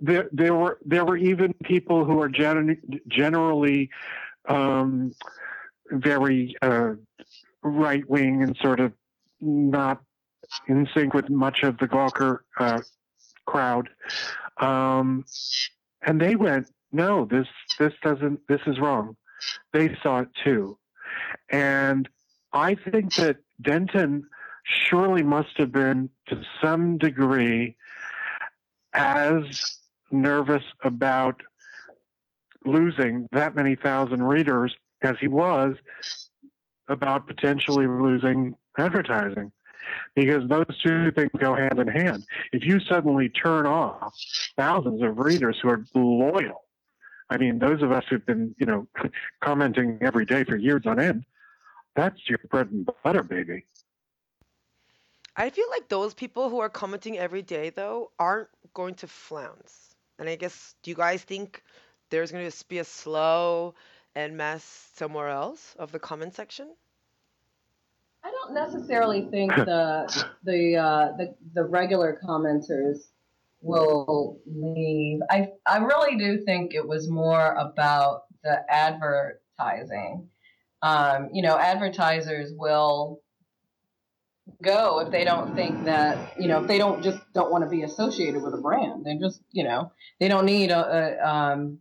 [0.00, 3.90] there, there were there were even people who are gen- generally
[4.48, 5.12] um,
[5.90, 6.92] very uh,
[7.62, 8.92] right wing and sort of
[9.40, 10.02] not
[10.68, 12.80] in sync with much of the Gawker uh,
[13.46, 13.88] crowd,
[14.58, 15.24] um,
[16.02, 17.46] and they went, "No, this
[17.78, 18.40] this doesn't.
[18.48, 19.16] This is wrong."
[19.72, 20.78] They saw it too,
[21.50, 22.08] and
[22.52, 24.26] I think that Denton
[24.64, 27.76] surely must have been to some degree
[28.92, 29.79] as
[30.10, 31.42] nervous about
[32.64, 35.76] losing that many thousand readers as he was
[36.88, 39.50] about potentially losing advertising
[40.14, 42.24] because those two things go hand in hand.
[42.52, 44.14] If you suddenly turn off
[44.56, 46.64] thousands of readers who are loyal,
[47.30, 48.86] I mean, those of us who've been, you know,
[49.40, 51.24] commenting every day for years on end,
[51.94, 53.64] that's your bread and butter, baby.
[55.36, 59.89] I feel like those people who are commenting every day though aren't going to flounce.
[60.20, 61.62] And I guess do you guys think
[62.10, 63.74] there's going to be a slow
[64.14, 66.68] and mass somewhere else of the comment section?
[68.22, 73.08] I don't necessarily think the the uh, the the regular commenters
[73.62, 75.20] will leave.
[75.30, 80.28] I I really do think it was more about the advertising.
[80.82, 83.22] Um, you know, advertisers will
[84.62, 87.70] go if they don't think that you know if they don't just don't want to
[87.70, 89.04] be associated with a brand.
[89.04, 91.78] They just you know they don't need a, a um,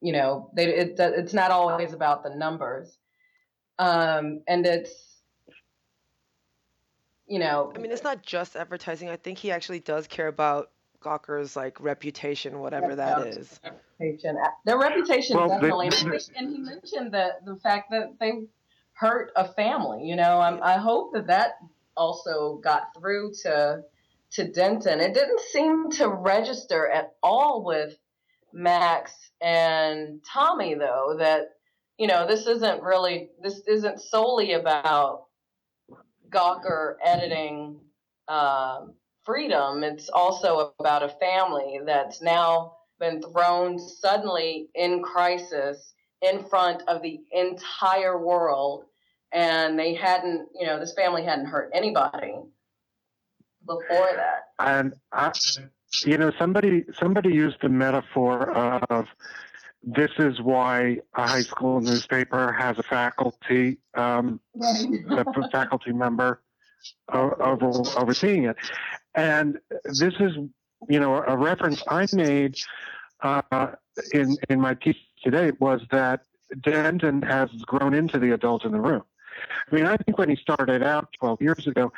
[0.00, 2.96] you know they it, it's not always about the numbers.
[3.78, 4.92] Um, and it's
[7.26, 9.08] you know I mean, it's not just advertising.
[9.08, 13.60] I think he actually does care about Gawker's like reputation, whatever that is.
[13.98, 14.38] Reputation.
[14.64, 15.90] Their reputation Well, definitely.
[15.90, 18.44] they- and he mentioned the the fact that they
[18.96, 20.40] hurt a family you know?
[20.40, 21.58] Um, i hope that that
[21.96, 23.82] also got through to
[24.32, 25.00] to denton.
[25.00, 27.96] It didn't seem to register at all with
[28.52, 31.50] max and tommy though that
[31.98, 35.24] you know this isn't really this isn't solely about
[36.30, 37.80] gawker editing
[38.28, 39.84] um, freedom.
[39.84, 45.94] It's also about a family that's now been thrown suddenly in crisis
[46.28, 48.84] in front of the entire world
[49.32, 52.34] and they hadn't you know this family hadn't hurt anybody
[53.66, 54.44] before that.
[54.58, 55.32] And I,
[56.04, 59.06] you know, somebody somebody used the metaphor of
[59.82, 64.40] this is why a high school newspaper has a faculty um,
[65.10, 66.42] a faculty member
[67.12, 68.56] over overseeing it,
[69.14, 70.32] and this is
[70.88, 72.56] you know a reference I made
[73.22, 73.72] uh,
[74.12, 74.74] in in my
[75.26, 76.22] today was that
[76.62, 79.02] Denton has grown into the adult in the room.
[79.70, 81.92] I mean, I think when he started out 12 years ago,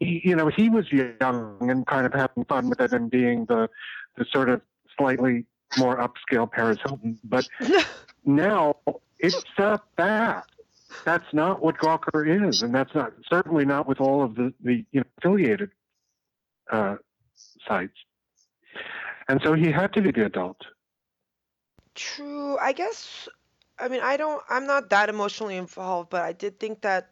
[0.00, 3.44] he, you know, he was young and kind of having fun with it and being
[3.46, 3.70] the,
[4.16, 4.60] the sort of
[4.98, 5.46] slightly
[5.78, 7.18] more upscale Paris Hilton.
[7.22, 7.48] But
[8.24, 8.76] now
[9.18, 10.44] it's not that.
[11.04, 14.84] That's not what Gawker is, and that's not certainly not with all of the the
[14.92, 15.70] you know, affiliated
[16.70, 16.96] uh,
[17.66, 17.96] sites.
[19.26, 20.58] And so he had to be the adult.
[21.94, 22.58] True.
[22.58, 23.28] I guess.
[23.78, 24.42] I mean, I don't.
[24.48, 27.10] I'm not that emotionally involved, but I did think that.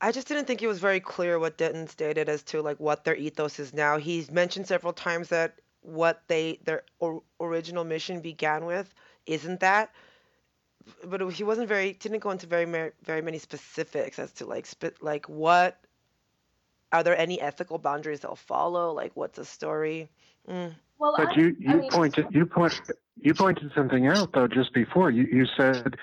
[0.00, 3.04] I just didn't think it was very clear what Denton stated as to like what
[3.04, 3.96] their ethos is now.
[3.96, 8.92] He's mentioned several times that what they their or, original mission began with
[9.26, 9.90] isn't that,
[11.04, 14.66] but he wasn't very didn't go into very ma- very many specifics as to like
[14.68, 15.78] sp- like what
[16.92, 18.92] are there any ethical boundaries they'll follow?
[18.92, 20.10] Like what's the story?
[20.48, 20.74] Mm.
[20.98, 22.74] well But you, you pointed you point
[23.20, 25.10] you pointed something out though just before.
[25.10, 25.96] You you said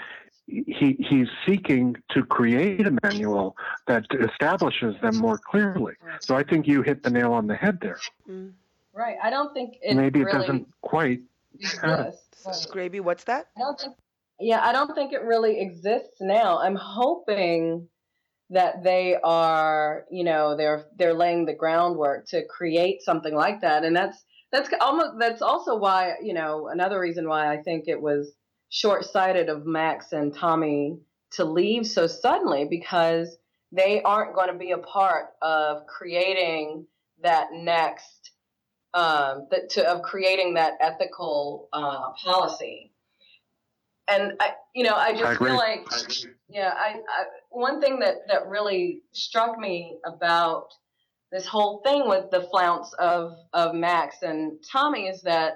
[0.48, 3.56] he he's seeking to create a manual
[3.88, 5.94] that establishes them more clearly.
[6.20, 8.00] So I think you hit the nail on the head there.
[8.30, 8.54] Mm.
[8.94, 9.16] Right.
[9.24, 11.22] I don't think it Maybe it really doesn't quite.
[11.54, 12.44] exists.
[12.44, 13.48] So, Gravy, what's that?
[13.58, 13.96] I don't think.
[14.40, 16.60] Yeah, I don't think it really exists now.
[16.60, 17.88] I'm hoping
[18.50, 23.84] that they are, you know, they're they're laying the groundwork to create something like that,
[23.84, 24.24] and that's
[24.54, 28.32] that's almost that's also why you know another reason why I think it was
[28.70, 31.00] short-sighted of Max and Tommy
[31.32, 33.36] to leave so suddenly because
[33.72, 36.86] they aren't going to be a part of creating
[37.24, 38.32] that next
[38.94, 42.92] um, that to of creating that ethical uh, policy.
[44.08, 45.88] And I, you know, I just I feel like,
[46.50, 50.68] yeah, I, I one thing that that really struck me about
[51.34, 55.56] this whole thing with the flounce of of Max and Tommy is that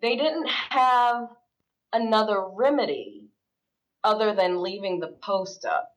[0.00, 1.28] they didn't have
[1.92, 3.28] another remedy
[4.02, 5.90] other than leaving the post up.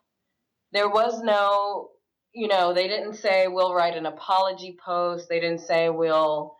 [0.73, 1.91] There was no,
[2.33, 5.29] you know, they didn't say we'll write an apology post.
[5.29, 6.55] They didn't say we'll,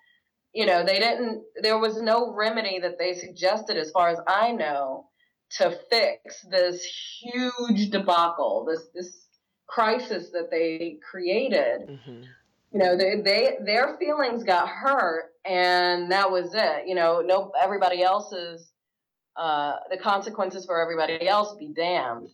[0.54, 4.52] you know, they didn't, there was no remedy that they suggested, as far as I
[4.52, 5.08] know,
[5.58, 6.84] to fix this
[7.22, 9.26] huge debacle, this, this
[9.68, 12.22] crisis that they created hmm
[12.72, 16.88] you know they, they their feelings got hurt and that was it.
[16.88, 18.72] You know no everybody else's
[19.38, 22.30] uh the consequences for everybody else be damned.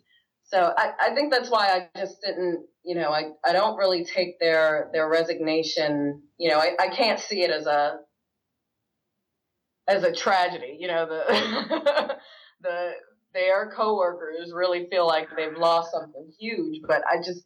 [0.46, 4.06] So i i think that's why i just didn't you know i i don't really
[4.06, 8.00] take their their resignation you know i, I can't see it as a
[9.88, 10.78] as a tragedy.
[10.80, 12.18] You know the
[12.62, 12.92] the
[13.34, 17.44] their coworkers really feel like they've lost something huge but i just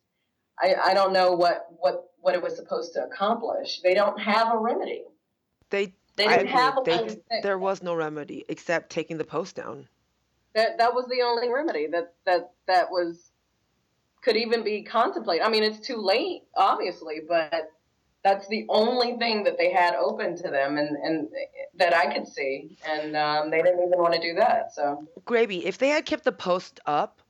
[0.62, 3.82] I, I don't know what, what, what it was supposed to accomplish.
[3.82, 5.04] They don't have a remedy.
[5.70, 9.88] They, They didn't have a They, there was no remedy except taking the post down.
[10.54, 13.32] That that was the only remedy that that that was
[14.22, 15.46] could even be contemplated.
[15.46, 17.72] I mean, it's too late, obviously, but
[18.24, 21.30] that's the only thing that they had open to them, and and
[21.76, 24.74] that I could see, and um, they didn't even want to do that.
[24.74, 27.21] So Gravy, if they had kept the post up,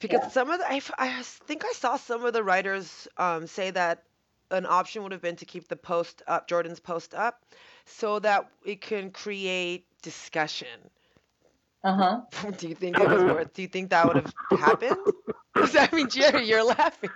[0.00, 0.28] because Yeah.
[0.28, 3.46] some of the, I, f- I s- think I saw some of the writers um,
[3.46, 4.04] say that
[4.50, 7.44] an option would have been to keep the post up, Jordan's post up,
[7.84, 10.90] so that it can create discussion.
[11.84, 11.94] uh
[12.32, 12.50] huh.
[12.58, 13.52] do you think it was worth?
[13.54, 14.96] Do you think that would have happened?
[15.56, 17.10] I mean, Jerry, you're laughing.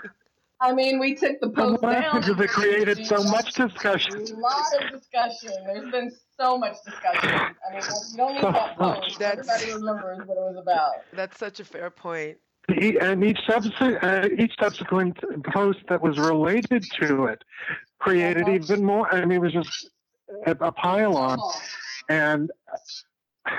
[0.60, 4.14] I mean, we took the post down Because it created so much discussion.
[4.14, 5.52] A lot of discussion.
[5.66, 7.30] There's been so much discussion.
[7.68, 9.18] I mean, you don't need that post.
[9.18, 10.92] That's- Everybody remembers what it was about.
[11.12, 12.38] That's such a fair point.
[12.70, 15.18] E- And each subsequent, uh, each subsequent
[15.52, 17.42] post that was related to it
[17.98, 19.12] created even more.
[19.12, 19.90] I mean, it was just
[20.46, 21.38] a, a pile on.
[22.08, 22.50] and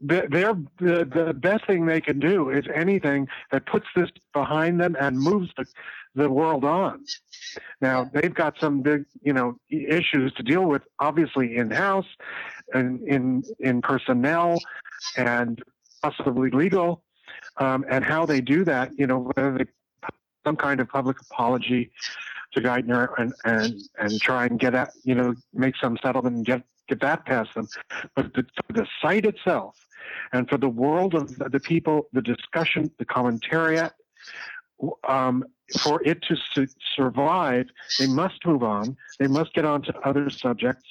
[0.00, 4.80] the- they're, the, the best thing they can do is anything that puts this behind
[4.80, 5.64] them and moves the,
[6.14, 7.04] the world on.
[7.80, 12.06] Now they've got some big, you know, issues to deal with, obviously in house,
[12.72, 14.58] and in in personnel,
[15.16, 15.62] and
[16.02, 17.03] possibly legal,
[17.58, 18.92] um, and how they do that.
[18.98, 19.64] You know, whether they
[20.44, 21.90] some kind of public apology
[22.52, 26.46] to Geithner and and and try and get at, you know, make some settlement and
[26.46, 27.68] get get that past them.
[28.14, 29.74] But the, the site itself,
[30.32, 33.92] and for the world of the, people, the discussion, the commentariat,
[35.08, 35.44] um,
[35.78, 37.66] for it to su- survive,
[37.98, 38.96] they must move on.
[39.18, 40.84] They must get on to other subjects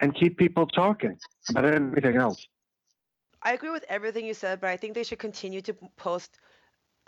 [0.00, 1.16] and keep people talking
[1.48, 2.46] about anything else.
[3.42, 6.38] I agree with everything you said, but I think they should continue to post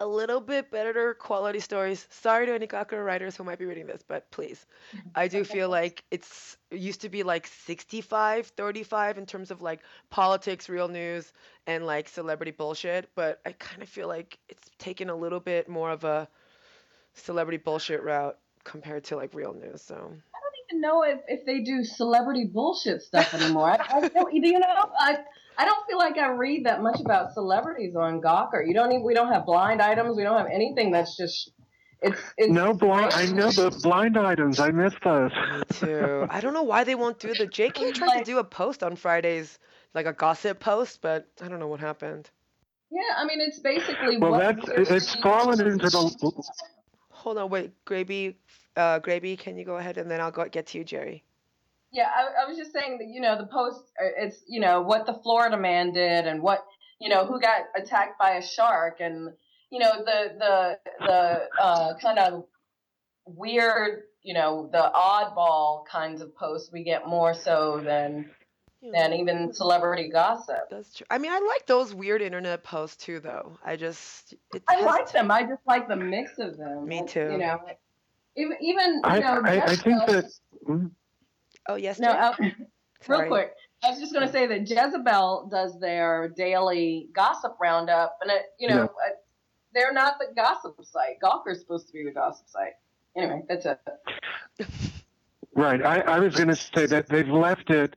[0.00, 2.06] a little bit better quality stories.
[2.10, 4.66] Sorry to any Gawker writers who might be reading this, but please.
[5.14, 9.62] I do feel like it's it used to be like 65 35 in terms of
[9.62, 9.80] like
[10.10, 11.32] politics, real news,
[11.66, 15.68] and like celebrity bullshit, but I kind of feel like it's taken a little bit
[15.68, 16.28] more of a
[17.14, 19.80] celebrity bullshit route compared to like real news.
[19.82, 23.70] So I don't even know if, if they do celebrity bullshit stuff anymore.
[23.70, 25.18] I, I don't, either you know, I
[25.56, 28.66] I don't feel like I read that much about celebrities on Gawker.
[28.66, 30.16] You don't even we don't have blind items.
[30.16, 31.50] We don't have anything that's just
[32.02, 33.12] it's it's No blind.
[33.14, 34.58] I know the blind items.
[34.60, 35.30] I missed those.
[35.52, 36.26] Me too.
[36.28, 38.96] I don't know why they won't do the JK tried to do a post on
[38.96, 39.58] Fridays,
[39.94, 42.30] like a gossip post, but I don't know what happened.
[42.90, 46.42] Yeah, I mean it's basically Well, what that's it's we- fallen into the.
[47.10, 48.36] Hold on, wait, Gravy,
[48.76, 51.24] uh, Gravy, can you go ahead and then I'll go get to you, Jerry.
[51.94, 53.80] Yeah, I, I was just saying that you know the post.
[54.02, 56.64] uh, It's you know what the Florida man did and what
[57.00, 59.30] you know who got attacked by a shark and
[59.70, 62.44] you know the the the uh, kind of
[63.26, 68.28] weird you know the oddball kinds of posts we get more so than
[68.92, 70.68] than even celebrity gossip.
[70.70, 71.06] That's true.
[71.08, 73.56] I mean, I like those weird internet posts too, though.
[73.64, 75.30] I just it I like to- them.
[75.30, 76.86] I just like the mix of them.
[76.86, 77.30] Me too.
[77.32, 77.60] You know,
[78.36, 79.40] even even you I, know.
[79.44, 80.24] I, I think that.
[81.68, 81.98] Oh yes.
[81.98, 82.34] No, uh,
[83.08, 83.52] real quick.
[83.82, 88.42] I was just going to say that Jezebel does their daily gossip roundup, and it,
[88.58, 88.84] you know, Yeah.
[88.84, 89.14] uh,
[89.74, 91.20] they're not the gossip site.
[91.22, 92.72] Gawker's supposed to be the gossip site.
[93.16, 93.78] Anyway, that's it.
[95.56, 95.84] Right.
[95.84, 97.94] I, I was going to say that they've left it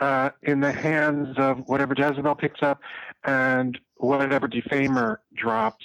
[0.00, 2.80] uh, in the hands of whatever Jezebel picks up
[3.24, 5.84] and whatever defamer drops.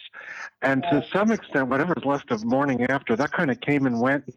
[0.62, 4.32] And to some extent, whatever's left of Morning After, that kind of came and went.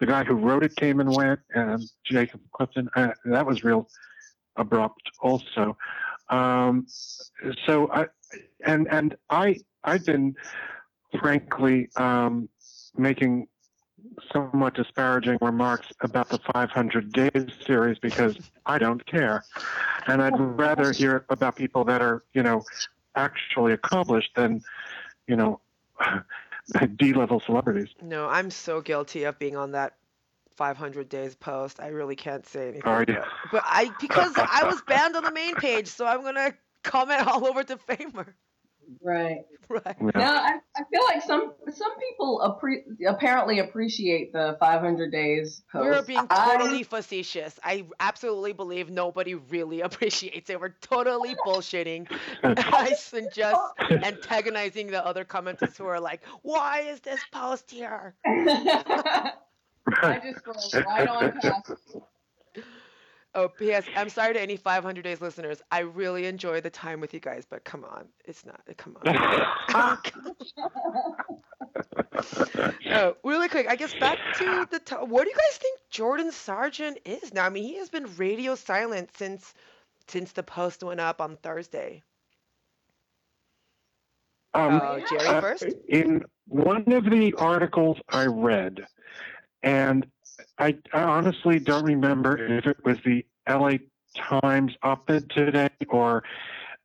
[0.00, 3.88] The guy who wrote it came and went, and Jacob Clifton, uh, that was real
[4.56, 5.76] abrupt also.
[6.28, 6.86] Um,
[7.66, 8.06] so I,
[8.64, 10.34] and, and I, I've been
[11.18, 12.48] frankly um,
[12.96, 13.48] making
[14.32, 19.44] somewhat disparaging remarks about the 500 Days series because I don't care.
[20.06, 22.62] And I'd rather hear about people that are, you know,
[23.14, 24.62] actually accomplished than,
[25.26, 25.60] you know,
[26.96, 27.88] D level celebrities.
[28.00, 29.94] No, I'm so guilty of being on that
[30.56, 31.80] 500 days post.
[31.80, 32.82] I really can't say anything.
[33.50, 37.46] But I because I was banned on the main page, so I'm gonna comment all
[37.46, 38.34] over Defamer.
[39.02, 39.38] Right.
[39.68, 39.96] Right.
[40.00, 40.10] Yeah.
[40.16, 45.82] No, I, I feel like some some people appre- apparently appreciate the 500 days post.
[45.84, 47.58] We're being I- totally facetious.
[47.64, 50.60] I absolutely believe nobody really appreciates it.
[50.60, 52.10] We're totally bullshitting
[52.42, 53.58] us and just
[53.90, 59.32] antagonizing the other commenters who are like, "Why is this post here?" I
[60.22, 61.96] just scrolled right on past.
[63.34, 63.84] Oh, P.S.
[63.96, 65.62] I'm sorry to any 500 Days listeners.
[65.70, 68.60] I really enjoy the time with you guys, but come on, it's not.
[68.76, 69.98] Come on.
[72.90, 73.66] oh, really quick.
[73.68, 74.78] I guess back to the.
[74.80, 77.46] To- what do you guys think Jordan Sargent is now?
[77.46, 79.54] I mean, he has been radio silent since
[80.08, 82.02] since the post went up on Thursday.
[84.54, 85.64] Um, Uh, Jerry Uh, first.
[85.88, 88.84] in one of the articles I read,
[89.62, 90.06] and
[90.58, 93.72] I, I honestly don't remember if it was the LA
[94.16, 96.22] Times op-ed today or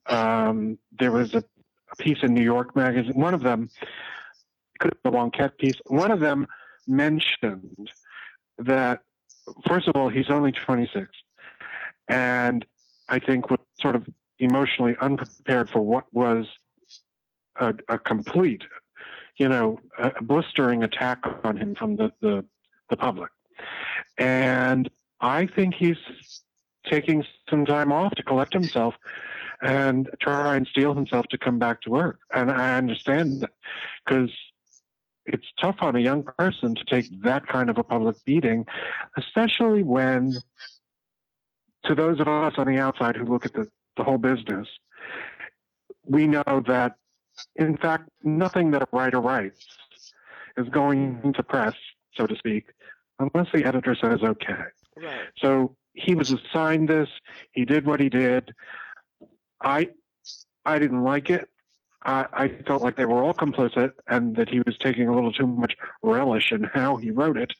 [0.08, 1.44] um, there was a,
[1.92, 3.14] a piece in New York Magazine.
[3.14, 3.70] One of them
[4.80, 5.76] could have been piece.
[5.88, 6.48] One of them
[6.88, 7.92] mentioned
[8.58, 9.02] that
[9.68, 11.08] first of all he's only 26,
[12.08, 12.66] and
[13.10, 14.08] I think was sort of
[14.40, 16.46] emotionally unprepared for what was
[17.60, 18.64] a, a complete,
[19.38, 22.46] you know, a blistering attack on him from the, the,
[22.90, 23.32] the public.
[24.18, 24.90] And
[25.20, 25.98] I think he's
[26.90, 28.96] taking some time off to collect himself
[29.62, 32.20] and try and steel himself to come back to work.
[32.34, 33.50] And I understand that
[34.06, 34.32] because
[35.26, 38.66] it's tough on a young person to take that kind of a public beating,
[39.18, 40.34] especially when,
[41.86, 44.68] to those of us on the outside who look at the, the whole business,
[46.06, 46.96] we know that
[47.56, 49.66] in fact, nothing that a writer writes
[50.58, 51.76] is going to press,
[52.16, 52.66] so to speak,
[53.20, 54.54] unless the editor says okay.
[54.96, 55.28] Right.
[55.38, 57.10] So he was assigned this.
[57.52, 58.54] He did what he did.
[59.62, 59.90] I,
[60.66, 61.50] I didn't like it.
[62.04, 65.34] I, I felt like they were all complicit and that he was taking a little
[65.34, 67.54] too much relish in how he wrote it.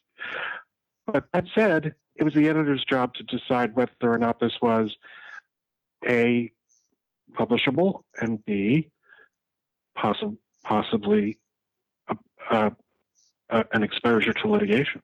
[1.06, 4.96] But that said, it was the editor's job to decide whether or not this was
[6.06, 6.52] a
[7.34, 8.90] publishable and b
[9.98, 11.38] possi- possibly
[12.08, 12.16] a,
[12.52, 12.72] a,
[13.50, 15.02] a, an exposure to litigation.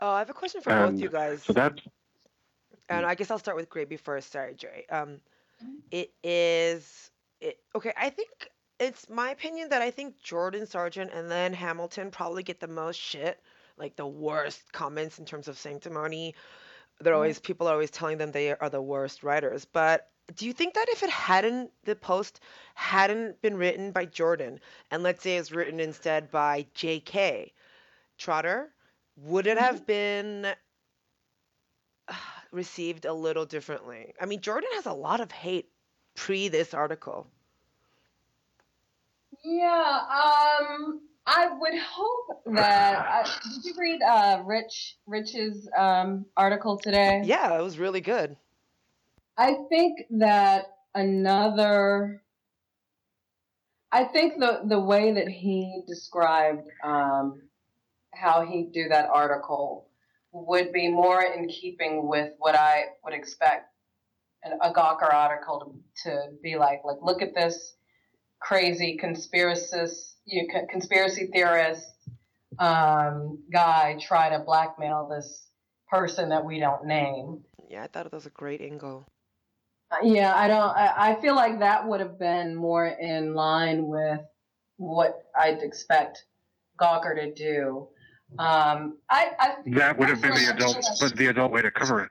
[0.00, 1.42] Oh, I have a question for both And you guys.
[1.42, 1.80] So that's
[2.88, 4.32] And I guess I'll start with Gravy first.
[4.32, 4.88] Sorry, Jerry.
[4.90, 5.20] Um,
[5.90, 7.92] it is it okay.
[7.96, 8.28] I think
[8.78, 13.00] it's my opinion that I think Jordan Sargent and then Hamilton probably get the most
[13.00, 13.40] shit,
[13.78, 16.34] like the worst comments in terms of sanctimony.
[17.00, 19.64] They're always people are always telling them they are the worst writers.
[19.64, 22.40] But do you think that if it hadn't the post
[22.74, 27.52] hadn't been written by Jordan and let's say it's written instead by J.K.
[28.18, 28.72] Trotter,
[29.16, 30.46] would it have been
[32.52, 34.14] received a little differently.
[34.20, 35.68] I mean, Jordan has a lot of hate
[36.14, 37.26] pre this article.
[39.44, 43.24] Yeah, um, I would hope that.
[43.26, 47.22] Uh, did you read uh, Rich Rich's um, article today?
[47.24, 48.36] Yeah, it was really good.
[49.36, 52.22] I think that another.
[53.92, 57.42] I think the the way that he described um,
[58.18, 59.88] how he'd do that article
[60.32, 63.72] would be more in keeping with what I would expect
[64.42, 66.82] an, a Gawker article to, to be like.
[66.84, 67.74] Like, look at this
[68.40, 71.86] crazy conspiracist, you know, conspiracy theorist
[72.58, 75.48] um, guy try to blackmail this
[75.90, 77.42] person that we don't name.
[77.68, 79.06] Yeah, I thought it was a great angle.
[79.90, 80.76] Uh, Yeah, I don't.
[80.76, 84.20] I, I feel like that would have been more in line with
[84.76, 86.24] what I'd expect
[86.80, 87.88] Gawker to do.
[88.38, 92.02] Um, I, I That would have been the adult, but the adult way to cover
[92.02, 92.10] it.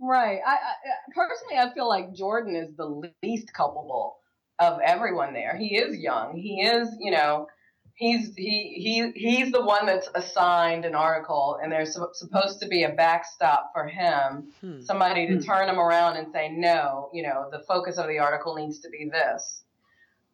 [0.00, 0.40] Right.
[0.46, 4.16] I, I personally, I feel like Jordan is the least culpable
[4.58, 5.56] of everyone there.
[5.56, 6.36] He is young.
[6.36, 7.46] He is, you know,
[7.94, 12.68] he's he he he's the one that's assigned an article, and there's sup- supposed to
[12.68, 14.80] be a backstop for him, Hmm.
[14.80, 15.40] somebody to Hmm.
[15.42, 18.88] turn him around and say, no, you know, the focus of the article needs to
[18.90, 19.62] be this,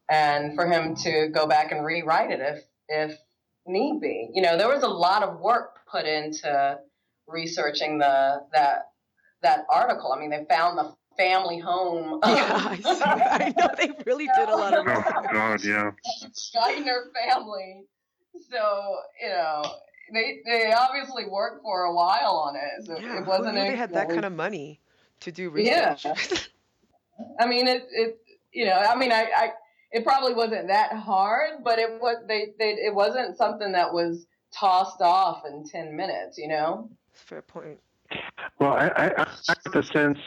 [0.09, 3.19] and for him to go back and rewrite it if if
[3.67, 4.29] need be.
[4.35, 6.79] You know, there was a lot of work put into
[7.27, 8.91] researching the that
[9.43, 10.13] that article.
[10.13, 12.21] I mean, they found the family home.
[12.25, 13.03] Yeah, I, see.
[13.05, 15.07] I know they really did a lot of oh, work.
[15.07, 15.33] Oh research.
[15.33, 15.91] God, yeah.
[16.55, 17.83] Geithner family.
[18.51, 19.63] So you know,
[20.13, 22.87] they they obviously worked for a while on it.
[22.87, 23.55] So Yeah, it who wasn't.
[23.55, 24.81] knew they had that kind of money
[25.21, 26.05] to do research.
[26.05, 26.13] Yeah.
[26.13, 26.51] research?
[27.41, 28.19] I mean, it it
[28.53, 29.53] you know, I mean, I, I
[29.95, 34.27] it probably wasn't that hard, but it was they, they it wasn't something that was
[34.53, 36.37] tossed off in ten minutes.
[36.37, 36.91] You know.
[37.13, 37.79] Fair point.
[38.59, 40.19] Well, I, I, I got the sense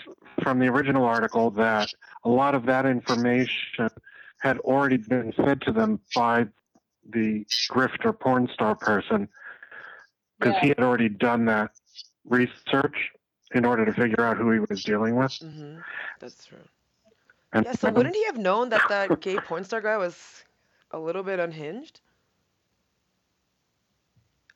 [0.42, 1.90] from the original article that
[2.24, 3.90] a lot of that information
[4.40, 6.48] had already been said to them by
[7.10, 9.28] the grifter porn star person
[10.40, 10.62] because Yeah.
[10.62, 11.72] he had already done that
[12.26, 13.12] research
[13.54, 15.32] in order to figure out who he was dealing with.
[15.42, 15.78] hmm
[16.20, 16.58] That's true.
[17.58, 20.44] And Yeah, so wouldn't he have known that that gay porn star guy was
[20.92, 22.00] a little bit unhinged?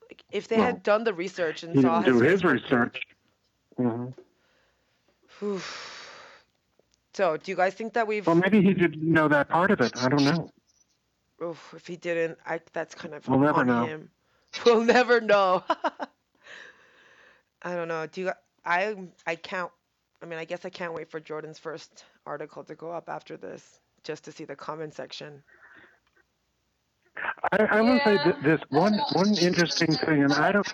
[0.09, 2.51] Like, if they Well, had done the research and he saw didn't do his page-
[2.51, 3.01] research.
[3.77, 4.07] hmm
[5.39, 5.61] Whew.
[7.13, 8.25] So, do you guys think that we've?
[8.27, 9.91] Well, maybe he didn't know that part of it.
[9.97, 10.49] I don't know.
[11.43, 13.85] Oof, if he didn't, I that's kind of We'll never on know.
[13.87, 14.11] him.
[14.65, 15.63] We'll never know.
[17.63, 18.05] I don't know.
[18.07, 18.31] Do you?
[18.65, 18.95] I
[19.25, 19.71] I can't.
[20.21, 23.37] I mean, I guess I can't wait for Jordan's first article to go up after
[23.37, 25.43] this, just to see the comment section.
[27.51, 28.23] I, I will say Yeah.
[28.23, 30.73] th- this one one interesting thing, and I don't.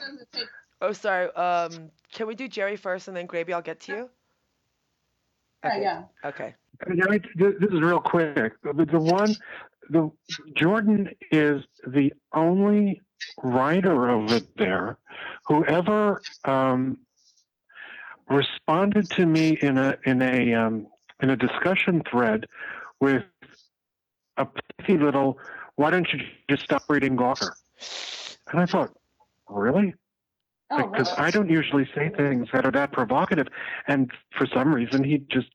[0.82, 1.34] Oh, sorry.
[1.34, 3.54] Um, can we do Jerry first and then Gravy?
[3.54, 4.10] I'll get to you.
[5.66, 5.82] Okay.
[5.82, 6.04] Yeah.
[6.24, 6.54] Okay.
[6.94, 8.54] Yeah, I- th- this is real quick.
[8.62, 9.36] The, the one,
[9.90, 10.12] the
[10.56, 13.02] Jordan is the only
[13.42, 14.98] writer over there
[15.48, 17.00] who ever um,
[18.30, 20.88] responded to me in a in a um,
[21.22, 22.46] in a discussion thread
[23.00, 23.24] with
[24.38, 24.48] a
[24.78, 25.38] pithy little.
[25.76, 27.52] Why don't you just stop reading Gawker?
[28.52, 28.94] And I thought,
[29.50, 29.94] really?
[30.70, 31.28] Oh, because really?
[31.28, 33.48] I don't usually say things that are that provocative.
[33.88, 35.48] And for some reason, he just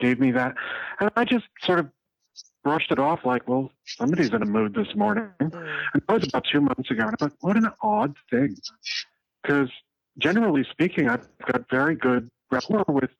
[0.00, 0.54] gave me that.
[1.00, 1.90] And I just sort of
[2.64, 5.28] brushed it off like, well, somebody's in a mood this morning.
[5.40, 7.02] And that was about two months ago.
[7.02, 8.56] And I thought, what an odd thing.
[9.42, 9.70] Because
[10.18, 13.10] generally speaking, I've got very good rapport with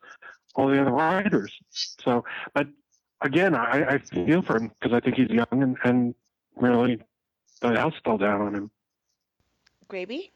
[0.56, 1.52] all the other riders.
[1.70, 2.66] So, but
[3.20, 6.14] again, I, I feel for him because I think he's young and, and
[6.56, 6.98] really
[7.60, 8.70] the house fell down on him.
[9.88, 10.32] Gravy?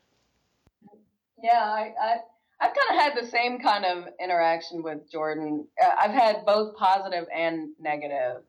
[1.43, 2.17] Yeah, I, I
[2.61, 5.67] I've kind of had the same kind of interaction with Jordan.
[5.83, 8.43] Uh, I've had both positive and negative,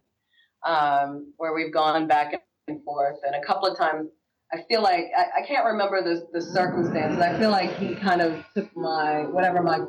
[0.65, 2.34] um, where we've gone back
[2.67, 4.09] and forth, and a couple of times
[4.53, 7.19] I feel like I, I can't remember the the circumstances.
[7.22, 9.86] I feel like he kind of took my whatever my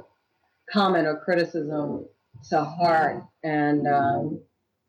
[0.72, 2.06] comment or criticism
[2.50, 4.40] to heart, and um,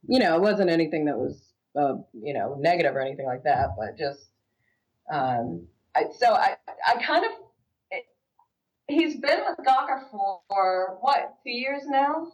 [0.07, 1.41] you know, it wasn't anything that was
[1.77, 4.29] uh, you know negative or anything like that, but just
[5.11, 6.55] um, I, so I
[6.87, 7.31] I kind of
[8.87, 12.31] he's been with Gawker for, for what two years now.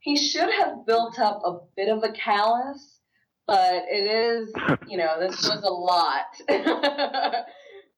[0.00, 3.00] He should have built up a bit of a callus,
[3.46, 4.50] but it is
[4.88, 6.26] you know this was a lot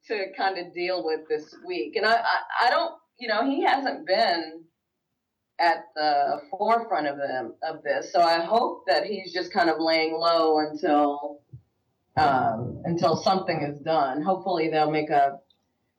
[0.08, 3.62] to kind of deal with this week, and I, I I don't you know he
[3.62, 4.64] hasn't been
[5.58, 9.76] at the forefront of them of this, so I hope that he's just kind of
[9.78, 11.40] laying low until
[12.16, 14.22] um, until something is done.
[14.22, 15.38] Hopefully they'll make a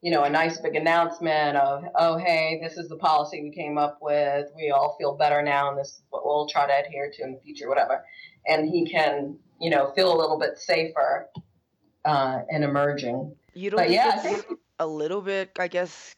[0.04, 3.78] you know, a nice big announcement of, oh, hey, this is the policy we came
[3.78, 4.48] up with.
[4.54, 7.32] We all feel better now, and this is what we'll try to adhere to in
[7.32, 8.04] the future, whatever.
[8.46, 11.30] And he can, you know, feel a little bit safer
[12.04, 13.34] uh, in emerging.
[13.54, 14.46] You don't But yeah, it's
[14.78, 16.14] a little bit, I guess,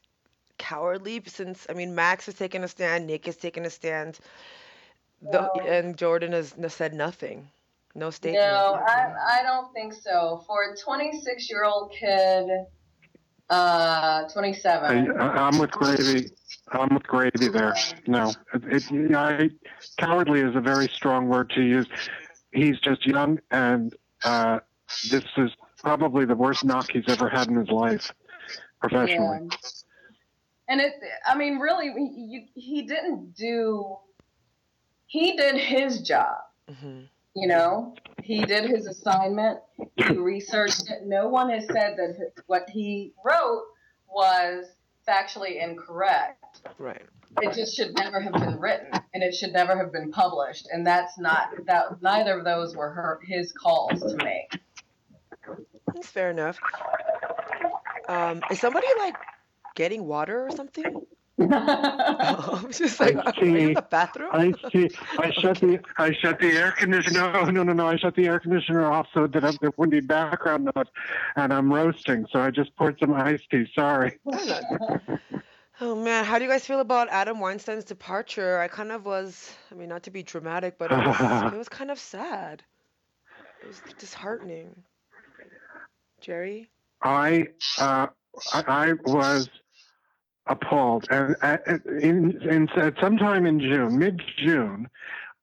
[0.58, 4.20] cowardly since I mean Max has taken a stand, Nick has taken a stand,
[5.22, 5.64] the, No.
[5.66, 7.47] and Jordan has said nothing,
[7.93, 8.43] no statement.
[8.45, 8.80] no.
[8.88, 10.43] I, I don't think so.
[10.47, 12.49] For a 26 year old kid,
[13.49, 15.12] uh, 27.
[15.18, 16.32] I, I'm with Gravy.
[16.72, 17.76] I'm with Gravy there.
[18.08, 19.49] No, it, it, I,
[19.97, 21.88] cowardly is a very strong word to use.
[22.51, 24.60] He's just young, and uh,
[25.12, 28.12] this is probably the worst knock he's ever had in his life,
[28.82, 29.39] professionally.
[29.51, 29.58] Yeah.
[30.68, 30.93] And it,
[31.28, 33.97] I mean, really, he, he didn't do
[35.07, 36.38] he did his job.
[36.70, 37.01] hmm
[37.36, 39.59] You know, he did his assignment.
[39.95, 41.05] He researched it.
[41.05, 43.63] No one has said that hi- what he wrote
[44.09, 44.66] was
[45.07, 46.43] factually incorrect.
[46.80, 47.01] Right.
[47.41, 50.68] It just should never have been written, and it should never have been published.
[50.72, 52.01] And that's not that.
[52.01, 54.59] Neither of those were her his calls to make.
[55.93, 56.57] That's fair enough.
[58.07, 59.16] Um, is somebody like
[59.76, 61.05] getting water or something?
[61.38, 64.30] I'm just like, I are you in the bathroom?
[64.32, 64.89] I see.
[65.19, 67.32] I shut the I shut the air conditioner.
[67.34, 67.88] No, no, no, no.
[67.88, 70.86] I shut the air conditioner off so that there wouldn't be background noise,
[71.36, 72.26] and I'm roasting.
[72.32, 73.65] So I just poured some iced tea.
[73.76, 74.17] Sorry.
[75.82, 78.59] Oh man, how do you guys feel about Adam Weinstein's departure?
[78.59, 81.67] I kind of was, I mean, not to be dramatic, but it was, it was
[81.67, 82.63] kind of sad.
[83.61, 84.73] It was disheartening.
[86.21, 86.69] Jerry?
[87.01, 87.47] I
[87.78, 88.07] uh,
[88.53, 89.49] I, I was
[90.48, 91.58] appalled, and uh,
[92.02, 94.88] in, in at sometime in June, mid June,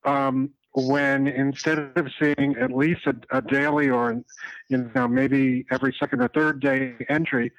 [0.04, 4.22] um, when instead of seeing at least a, a daily or
[4.68, 7.52] you know maybe every second or third day entry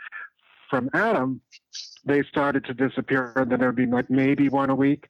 [0.69, 1.41] from Adam,
[2.05, 3.31] they started to disappear.
[3.35, 5.07] And then there would be like maybe one a week,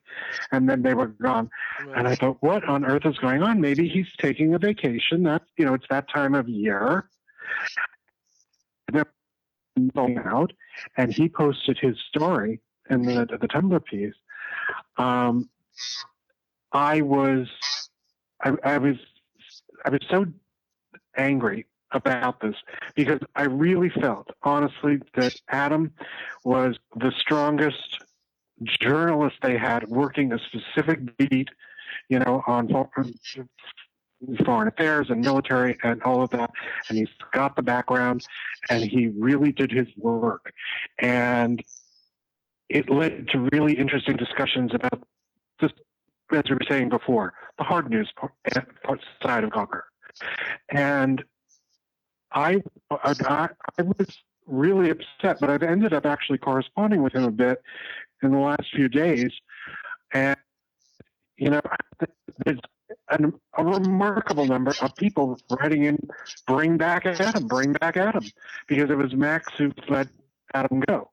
[0.51, 1.49] and then they were gone.
[1.95, 3.61] And I thought, what on earth is going on?
[3.61, 5.23] Maybe he's taking a vacation.
[5.23, 7.09] That's you know, it's that time of year.
[9.95, 10.53] Going out,
[10.97, 12.59] and he posted his story
[12.89, 14.13] in the the Tumblr piece.
[14.97, 15.49] Um,
[16.71, 17.47] I was,
[18.43, 18.97] I, I was,
[19.85, 20.25] I was so
[21.17, 22.55] angry about this
[22.95, 25.91] because I really felt, honestly, that Adam
[26.43, 27.99] was the strongest
[28.63, 31.49] journalist they had working a specific beat,
[32.09, 32.67] you know, on
[34.45, 36.51] foreign affairs and military and all of that.
[36.89, 38.25] And he's got the background
[38.69, 40.53] and he really did his work.
[40.99, 41.63] And
[42.69, 45.03] it led to really interesting discussions about
[45.59, 45.73] just,
[46.31, 48.33] as we were saying before, the hard news part,
[49.21, 49.81] side of Gawker.
[50.69, 51.23] And
[52.31, 54.17] I, I, I was
[54.47, 57.61] really upset, but I've ended up actually corresponding with him a bit
[58.21, 59.31] in the last few days.
[60.13, 60.37] And,
[61.37, 61.61] you know,
[62.45, 62.59] there's
[63.09, 65.97] an, a remarkable number of people writing in,
[66.47, 68.23] bring back Adam, bring back Adam,
[68.67, 70.07] because it was Max who let
[70.53, 71.09] Adam go.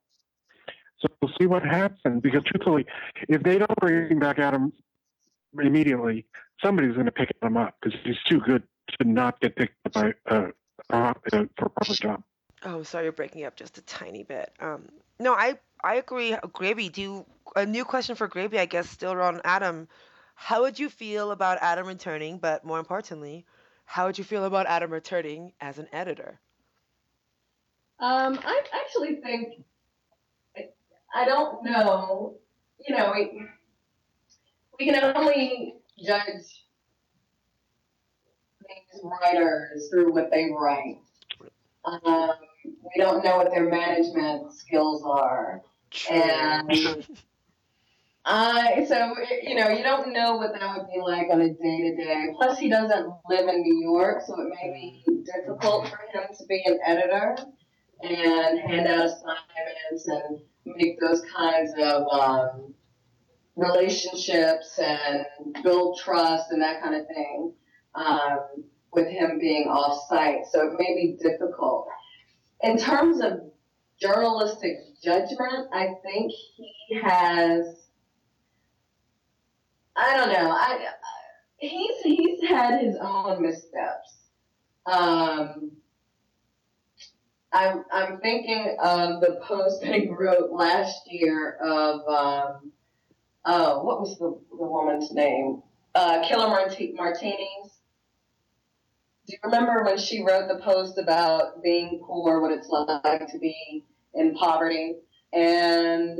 [1.01, 2.87] So we'll see what happens, because truthfully,
[3.29, 4.73] if they don't bring back Adam
[5.59, 6.27] immediately,
[6.63, 8.63] somebody's going to pick him up because he's too good
[8.99, 10.49] to not get picked up by, uh,
[10.91, 12.23] uh, for a proper job.
[12.65, 14.53] Oh, sorry, you're breaking up just a tiny bit.
[14.61, 14.89] Um,
[15.19, 16.37] no, I I agree.
[16.53, 17.27] Gravy, do you,
[17.57, 19.89] a new question for Gravy, I guess, still on Adam.
[20.43, 22.39] How would you feel about Adam returning?
[22.39, 23.45] But more importantly,
[23.85, 26.41] how would you feel about Adam returning as an editor?
[28.01, 29.67] Um, I actually think
[31.15, 32.37] I don't know.
[32.89, 33.43] You know, we,
[34.79, 36.65] we can only judge
[38.67, 41.01] these writers through what they write.
[41.85, 42.31] Um,
[42.65, 45.61] we don't know what their management skills are,
[46.11, 47.07] and
[48.25, 51.91] uh, so you know, you don't know what that would be like on a day
[51.91, 52.27] to day.
[52.37, 56.47] Plus, he doesn't live in New York, so it may be difficult for him to
[56.47, 57.37] be an editor
[58.03, 62.75] and hand out assignments and make those kinds of um,
[63.57, 65.25] relationships and
[65.63, 67.53] build trust and that kind of thing
[67.95, 68.39] um,
[68.93, 70.47] with him being off site.
[70.51, 71.87] So it may be difficult.
[72.63, 73.41] In terms of
[74.01, 77.80] journalistic judgment, I think he has.
[79.97, 80.51] I don't know.
[80.51, 80.89] I
[81.59, 84.17] he's he's had his own missteps.
[84.87, 85.73] Um,
[87.53, 92.73] I'm I'm thinking of the post that he wrote last year of um,
[93.45, 95.63] oh what was the, the woman's name?
[95.95, 97.81] Uh, Killer Marti- Martinis.
[99.27, 103.39] Do you remember when she wrote the post about being poor, what it's like to
[103.39, 103.85] be
[104.15, 104.97] in poverty?
[105.33, 106.19] And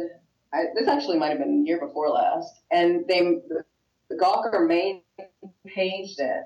[0.53, 2.61] I, this actually might have been the year before last.
[2.71, 3.65] And they the,
[4.09, 5.03] the Gawker main
[5.67, 6.45] paged it,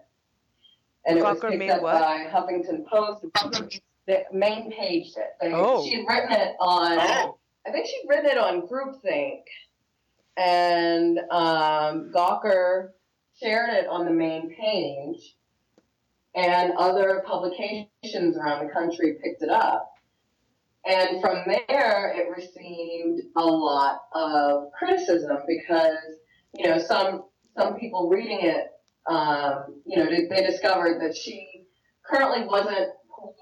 [1.07, 2.01] and it was picked made up what?
[2.01, 3.25] by Huffington Post.
[4.07, 5.31] The main paged it.
[5.41, 5.85] They, Oh.
[5.85, 6.99] She had written it on.
[7.01, 7.39] Oh.
[7.67, 9.45] I think she'd written it on GroupThink,
[10.37, 12.91] and um, Gawker
[13.41, 15.35] shared it on the main page,
[16.35, 19.94] and other publications around the country picked it up.
[20.87, 25.97] And from there, it received a lot of criticism because,
[26.55, 27.25] you know, some
[27.57, 28.67] some people reading it,
[29.07, 31.65] um, you know, they, they discovered that she
[32.05, 32.91] currently wasn't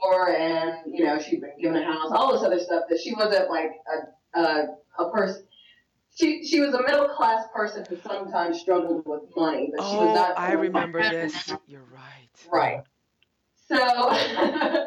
[0.00, 3.14] poor and, you know, she'd been given a house, all this other stuff, that she
[3.14, 3.72] wasn't like
[4.36, 4.66] a, a,
[5.00, 5.44] a person.
[6.14, 10.10] she she was a middle class person who sometimes struggled with money, but she was
[10.10, 10.38] Oh, not.
[10.38, 11.52] I remember this.
[11.66, 12.28] You're right.
[12.52, 12.82] Right.
[13.68, 14.86] So,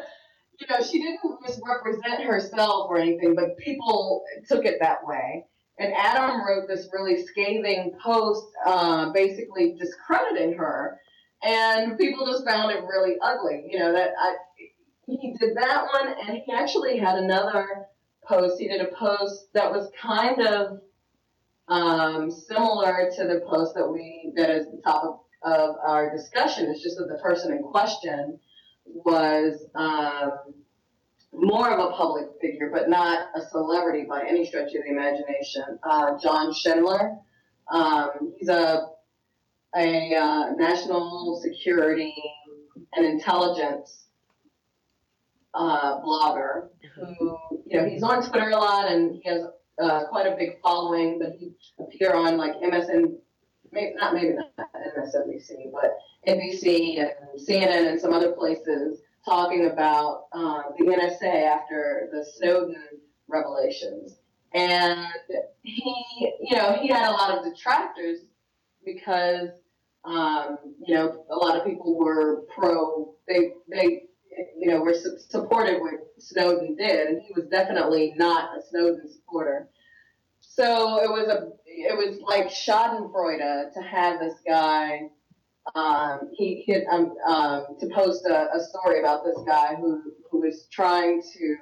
[0.60, 5.44] you know, she didn't misrepresent herself or anything, but people took it that way.
[5.78, 10.98] And Adam wrote this really scathing post, uh, basically discrediting her,
[11.42, 13.68] and people just found it really ugly.
[13.70, 14.36] You know that I,
[15.06, 17.86] he did that one, and he actually had another
[18.26, 18.58] post.
[18.58, 20.80] He did a post that was kind of
[21.68, 26.70] um, similar to the post that we that is the topic of our discussion.
[26.70, 28.38] It's just that the person in question
[28.86, 30.54] was um,
[31.32, 35.78] more of a public figure, but not a celebrity by any stretch of the imagination.
[35.82, 37.18] Uh, John Schindler.
[37.70, 38.86] Um, he's a
[39.76, 42.14] a uh, national security
[42.94, 44.06] and intelligence
[45.54, 49.42] uh, blogger who, you know, he's on Twitter a lot and he has
[49.82, 53.16] uh, quite a big following, but he appear on like MSN,
[53.76, 54.50] maybe not maybe not
[54.98, 62.08] MSNBC, but NBC and CNN and some other places talking about uh, the NSA after
[62.12, 62.86] the Snowden
[63.28, 64.16] revelations.
[64.54, 65.06] And
[65.62, 65.94] he,
[66.40, 68.20] you know, he had a lot of detractors
[68.84, 69.50] because,
[70.04, 74.04] um, you know, a lot of people were pro, they, they,
[74.56, 79.10] you know, were su- supported what Snowden did, and he was definitely not a Snowden
[79.12, 79.68] supporter.
[80.56, 85.10] So it was a, it was like Schadenfreude to have this guy
[85.74, 90.00] um, he hit um, um, to post a, a story about this guy who
[90.30, 91.56] who was trying to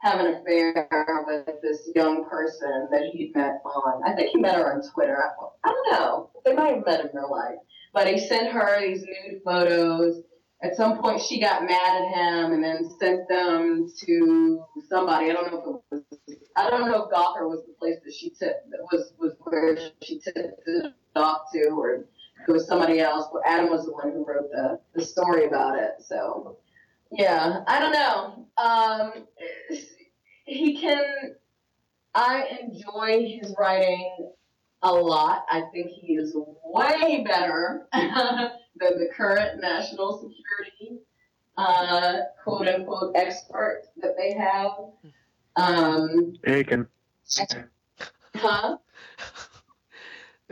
[0.00, 0.88] have an affair
[1.26, 4.02] with this young person that he'd met on.
[4.06, 5.22] I think he met her on Twitter.
[5.22, 6.30] I, I don't know.
[6.44, 7.58] They might have met in real life,
[7.92, 10.22] but he sent her these nude photos.
[10.62, 15.30] At some point, she got mad at him and then sent them to somebody.
[15.30, 16.19] I don't know if it was.
[16.56, 18.54] I don't know if Gawker was the place that she took
[18.92, 22.04] was was where she took it off to, or
[22.48, 25.78] it was somebody else, but Adam was the one who wrote the, the story about
[25.78, 25.92] it.
[26.00, 26.58] So,
[27.12, 28.46] yeah, I don't know.
[28.62, 29.26] Um,
[30.44, 31.34] he can,
[32.14, 34.32] I enjoy his writing
[34.82, 35.44] a lot.
[35.50, 36.34] I think he is
[36.64, 41.02] way better than the current national security,
[41.56, 44.72] uh, quote unquote, expert that they have.
[45.60, 46.86] Um, Aiken.
[48.36, 48.76] huh?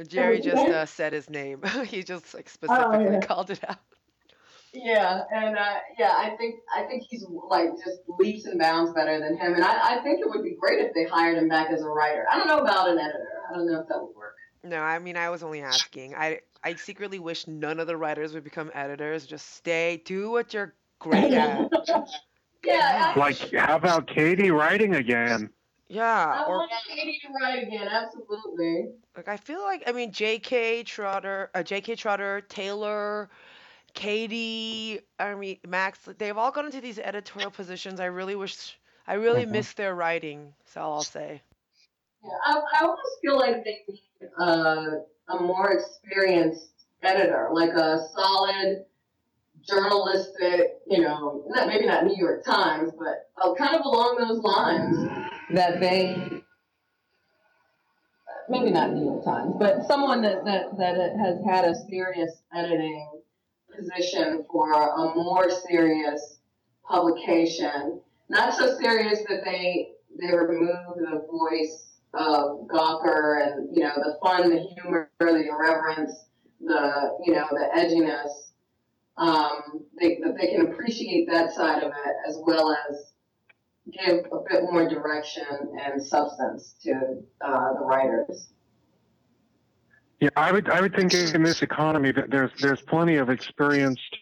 [0.06, 1.62] Jerry just uh, said his name.
[1.86, 3.20] he just like specifically yeah.
[3.20, 3.78] called it out.
[4.72, 9.18] Yeah, and uh, yeah, I think I think he's like just leaps and bounds better
[9.18, 11.70] than him, and I, I think it would be great if they hired him back
[11.70, 12.26] as a writer.
[12.30, 13.42] I don't know about an editor.
[13.50, 14.36] I don't know if that would work.
[14.62, 16.14] No, I mean I was only asking.
[16.14, 19.26] I I secretly wish none of the writers would become editors.
[19.26, 21.70] Just stay, do what you're great at.
[22.64, 25.50] yeah, Like, how about Katie writing again?
[25.88, 26.04] Yeah,
[26.44, 27.88] I or want Katie to write again.
[27.88, 28.90] Absolutely.
[29.16, 30.82] like I feel like I mean J.K.
[30.84, 31.94] Trotter, uh, J.K.
[31.96, 33.30] Trotter, Taylor,
[33.94, 35.98] Katie, I mean Max.
[36.18, 38.00] They've all gone into these editorial positions.
[38.00, 38.78] I really wish.
[39.06, 39.50] I really Mhm.
[39.52, 40.52] miss their writing.
[40.66, 41.40] So I'll say.
[42.22, 44.02] Yeah, I, I almost feel like they need
[44.38, 44.90] uh,
[45.28, 46.70] a more experienced
[47.02, 48.84] editor, like a solid
[49.66, 54.42] journalistic, you know, not maybe not New York Times, but uh, kind of along those
[54.42, 56.42] lines that they.
[58.50, 63.20] Maybe not New York Times, but someone that, that, that has had a serious editing
[63.76, 66.38] position for a more serious
[66.88, 68.00] publication.
[68.30, 74.18] Not so serious that they they remove the voice of Gawker and you know the
[74.22, 76.12] fun, the humor, the irreverence,
[76.61, 78.47] the you know the edginess.
[79.18, 83.12] Um, they that they can appreciate that side of it as well as
[83.92, 85.44] give a bit more direction
[85.84, 88.48] and substance to uh, the writers.
[90.20, 94.16] Yeah, I would I would think in this economy that there's there's plenty of experienced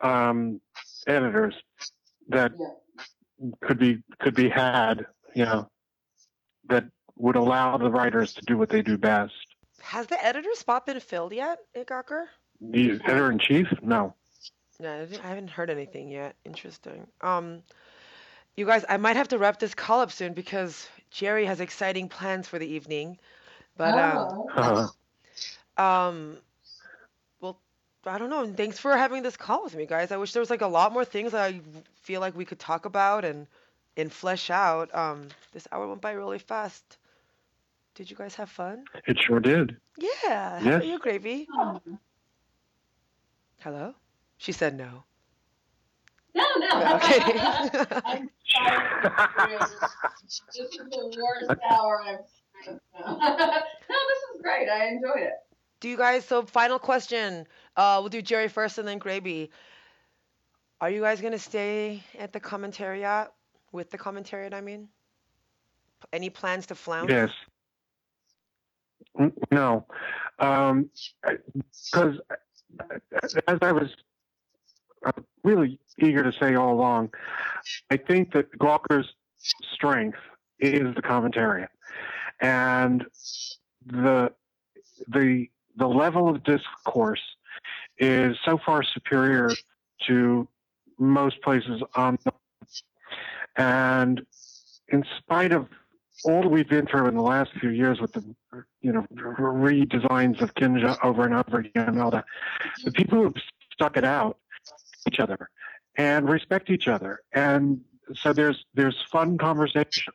[0.00, 0.60] um,
[1.06, 1.54] editors
[2.28, 2.52] that
[3.62, 5.68] could be could be had, you know,
[6.68, 6.84] that
[7.16, 9.34] would allow the writers to do what they do best.
[9.80, 12.26] Has the editor spot been filled yet, at Gawker?
[12.60, 13.66] The editor in chief?
[13.82, 14.14] No.
[14.80, 16.36] Yeah, I haven't heard anything yet.
[16.44, 17.06] Interesting.
[17.20, 17.62] Um,
[18.56, 22.08] you guys, I might have to wrap this call up soon because Jerry has exciting
[22.08, 23.18] plans for the evening.
[23.76, 24.88] But um, Uh,
[25.76, 26.38] um,
[27.40, 27.58] well,
[28.04, 28.42] I don't know.
[28.44, 30.10] And thanks for having this call with me, guys.
[30.12, 31.60] I wish there was like a lot more things I
[32.02, 33.46] feel like we could talk about and
[33.96, 34.94] and flesh out.
[34.94, 36.98] Um, this hour went by really fast.
[37.94, 38.84] Did you guys have fun?
[39.06, 39.76] it sure did.
[39.98, 40.60] Yeah.
[40.60, 40.74] How Yes.
[40.74, 41.48] about you, Gravy?
[43.60, 43.94] Hello?
[44.38, 45.04] She said no.
[46.34, 46.66] no, no.
[46.96, 47.20] Okay.
[48.04, 49.58] I'm sorry.
[50.28, 52.18] this is the worst hour I've
[52.66, 52.76] no,
[53.28, 54.68] this is great.
[54.68, 55.32] I enjoyed it.
[55.80, 56.24] Do you guys?
[56.24, 57.46] So final question.
[57.76, 59.50] Uh, we'll do Jerry first and then Gravy.
[60.80, 63.28] Are you guys gonna stay at the commentariat
[63.72, 64.52] with the commentariat?
[64.52, 64.88] I mean,
[66.12, 67.10] any plans to flounce?
[67.10, 67.30] Yes.
[69.50, 69.86] No,
[70.38, 72.20] because
[73.22, 73.88] as I was
[75.04, 75.12] uh,
[75.44, 77.10] really eager to say all along,
[77.90, 79.06] I think that Gawker's
[79.74, 80.18] strength
[80.58, 81.68] is the commentariat,
[82.40, 83.04] and
[83.86, 84.32] the
[85.08, 87.22] the the level of discourse
[87.98, 89.50] is so far superior
[90.06, 90.48] to
[90.98, 92.32] most places on the
[93.56, 94.22] and
[94.88, 95.66] in spite of
[96.24, 98.34] all we've been through in the last few years with the
[98.80, 102.24] you know redesigns of Kinja over and over again and all that,
[102.84, 103.42] the people who've
[103.72, 104.38] stuck it out
[105.08, 105.48] each other
[105.96, 107.80] and respect each other and
[108.16, 110.12] so there's there's fun conversation.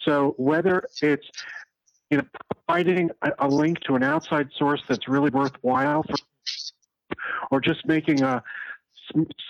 [0.00, 1.26] So whether it's
[2.10, 2.24] you know
[2.66, 6.16] providing a, a link to an outside source that's really worthwhile for,
[7.50, 8.42] or just making a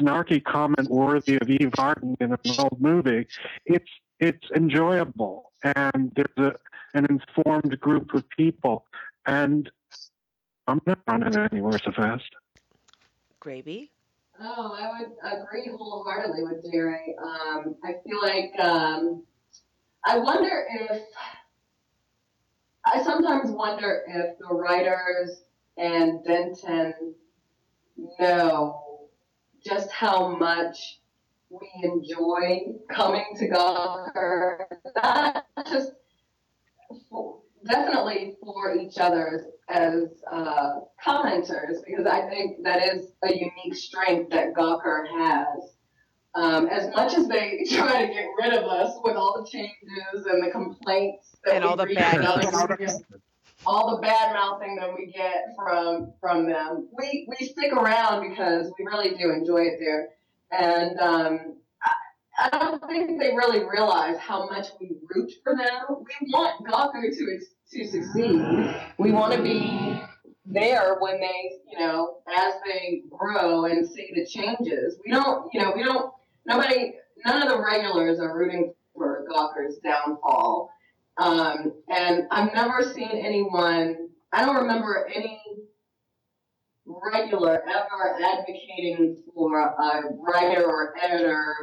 [0.00, 3.26] snarky comment worthy of Eve Arden in an old movie,
[3.66, 3.90] it's
[4.22, 6.54] it's enjoyable and there's a,
[6.94, 8.86] an informed group of people
[9.26, 9.68] and
[10.68, 12.30] I'm not running anywhere so fast.
[13.40, 13.90] Gravy.
[14.40, 17.16] Oh, I would agree wholeheartedly with Jerry.
[17.20, 19.24] Um, I feel like um,
[20.06, 21.02] I wonder if
[22.84, 25.42] I sometimes wonder if the writers
[25.76, 27.14] and Benton
[28.20, 29.08] know
[29.64, 31.00] just how much
[31.52, 34.58] we enjoy coming to Gawker,
[34.96, 35.92] not just
[37.10, 43.74] for, definitely for each other as uh, commenters, because I think that is a unique
[43.74, 45.74] strength that Gawker has.
[46.34, 50.26] Um, as much as they try to get rid of us with all the changes
[50.26, 52.88] and the complaints that And we all the bad mouthing.
[53.66, 58.72] all the bad mouthing that we get from from them, we we stick around because
[58.78, 60.08] we really do enjoy it there,
[60.52, 61.56] and um,
[62.38, 65.84] I, don't think they really realize how much we root for them.
[65.88, 67.38] We want Gawker to
[67.72, 68.74] to succeed.
[68.98, 70.00] We want to be
[70.44, 74.98] there when they, you know, as they grow and see the changes.
[75.04, 76.12] We don't, you know, we don't.
[76.44, 76.94] Nobody,
[77.24, 80.70] none of the regulars are rooting for Gawker's downfall.
[81.18, 85.41] Um, and I've never seen anyone, I don't remember any
[86.86, 91.54] regular ever advocating for a writer or editor,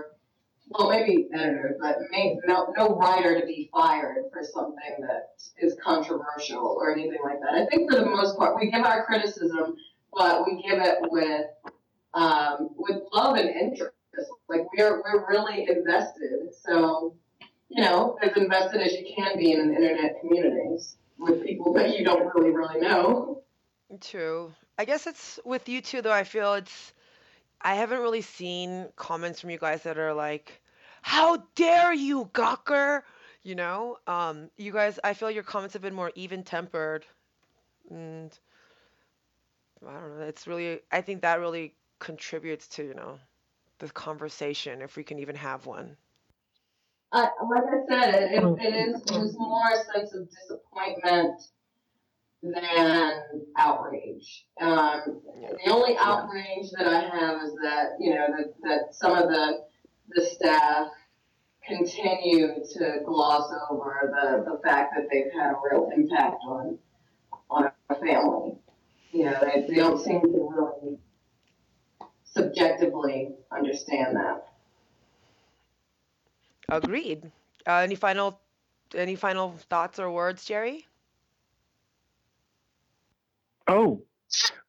[0.69, 1.97] well, maybe editor, but
[2.45, 7.53] no, no writer to be fired for something that is controversial or anything like that.
[7.53, 9.75] I think for the most part, we give our criticism,
[10.13, 11.47] but we give it with,
[12.13, 13.93] um, with love and interest.
[14.47, 16.53] Like we're, we're really invested.
[16.65, 17.15] So,
[17.69, 21.97] you know, as invested as you can be in an internet communities with people that
[21.97, 23.43] you don't really, really know.
[24.01, 24.53] True.
[24.79, 26.13] I guess it's with you too, though.
[26.13, 26.93] I feel it's.
[27.61, 30.61] I haven't really seen comments from you guys that are like,
[31.01, 33.03] "How dare you, Gawker?"
[33.43, 34.97] You know, um, you guys.
[35.03, 37.05] I feel your comments have been more even-tempered,
[37.89, 38.39] and
[39.85, 40.25] I don't know.
[40.25, 40.79] It's really.
[40.93, 43.19] I think that really contributes to you know,
[43.79, 45.97] the conversation if we can even have one.
[47.11, 51.41] Uh, like I said, it, it, it is is more a sense of disappointment
[52.41, 53.23] than
[53.57, 54.45] outrage.
[54.61, 55.21] Um,
[55.63, 59.65] the only outrage that I have is that you know that, that some of the
[60.09, 60.87] the staff
[61.67, 66.77] continue to gloss over the, the fact that they've had a real impact on
[67.49, 68.55] on a family.
[69.11, 70.97] You know, they, they don't seem to really
[72.23, 74.49] subjectively understand that.
[76.69, 77.31] Agreed.
[77.65, 78.39] Uh, any final,
[78.93, 80.85] any final thoughts or words, Jerry?
[83.69, 84.01] Oh,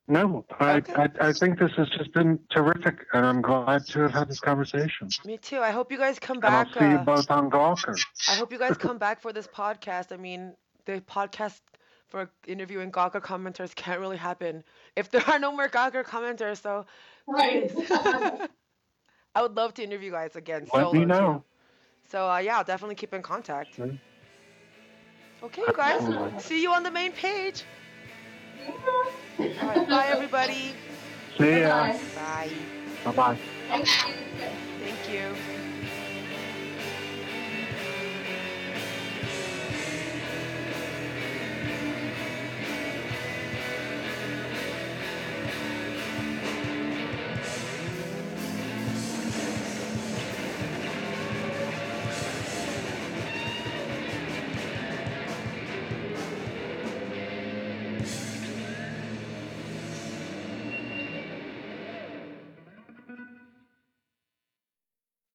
[0.09, 0.93] no, I, Okay.
[0.95, 4.41] I, I think this has just been terrific, and I'm glad to have had this
[4.41, 5.09] conversation.
[5.25, 5.61] Me too.
[5.61, 6.77] I hope you guys come And I'll back.
[6.77, 7.97] see you uh, both on Gawker.
[8.29, 10.13] I hope you guys come back for this podcast.
[10.13, 11.61] I mean, the podcast
[12.09, 14.65] for interviewing Gawker commenters can't really happen
[14.97, 16.61] if there are no more Gawker commenters.
[16.61, 16.87] So
[17.27, 17.71] Right.
[17.71, 17.91] please.
[19.35, 20.67] I would love to interview you guys again.
[20.75, 21.07] Let solo, me too.
[21.07, 21.45] know.
[22.09, 23.79] So uh, yeah, I'll definitely keep in contact.
[23.79, 23.99] Okay.
[25.43, 25.97] Okay, you guys.
[25.97, 26.39] Absolutely.
[26.41, 27.65] See you on the main page.
[28.69, 30.75] All right, bye everybody.
[31.39, 31.93] See ya.
[32.15, 32.51] Bye.
[33.05, 33.13] Bye.
[33.13, 33.39] Bye.
[33.69, 34.15] Thank you.
[34.81, 35.60] Thank you.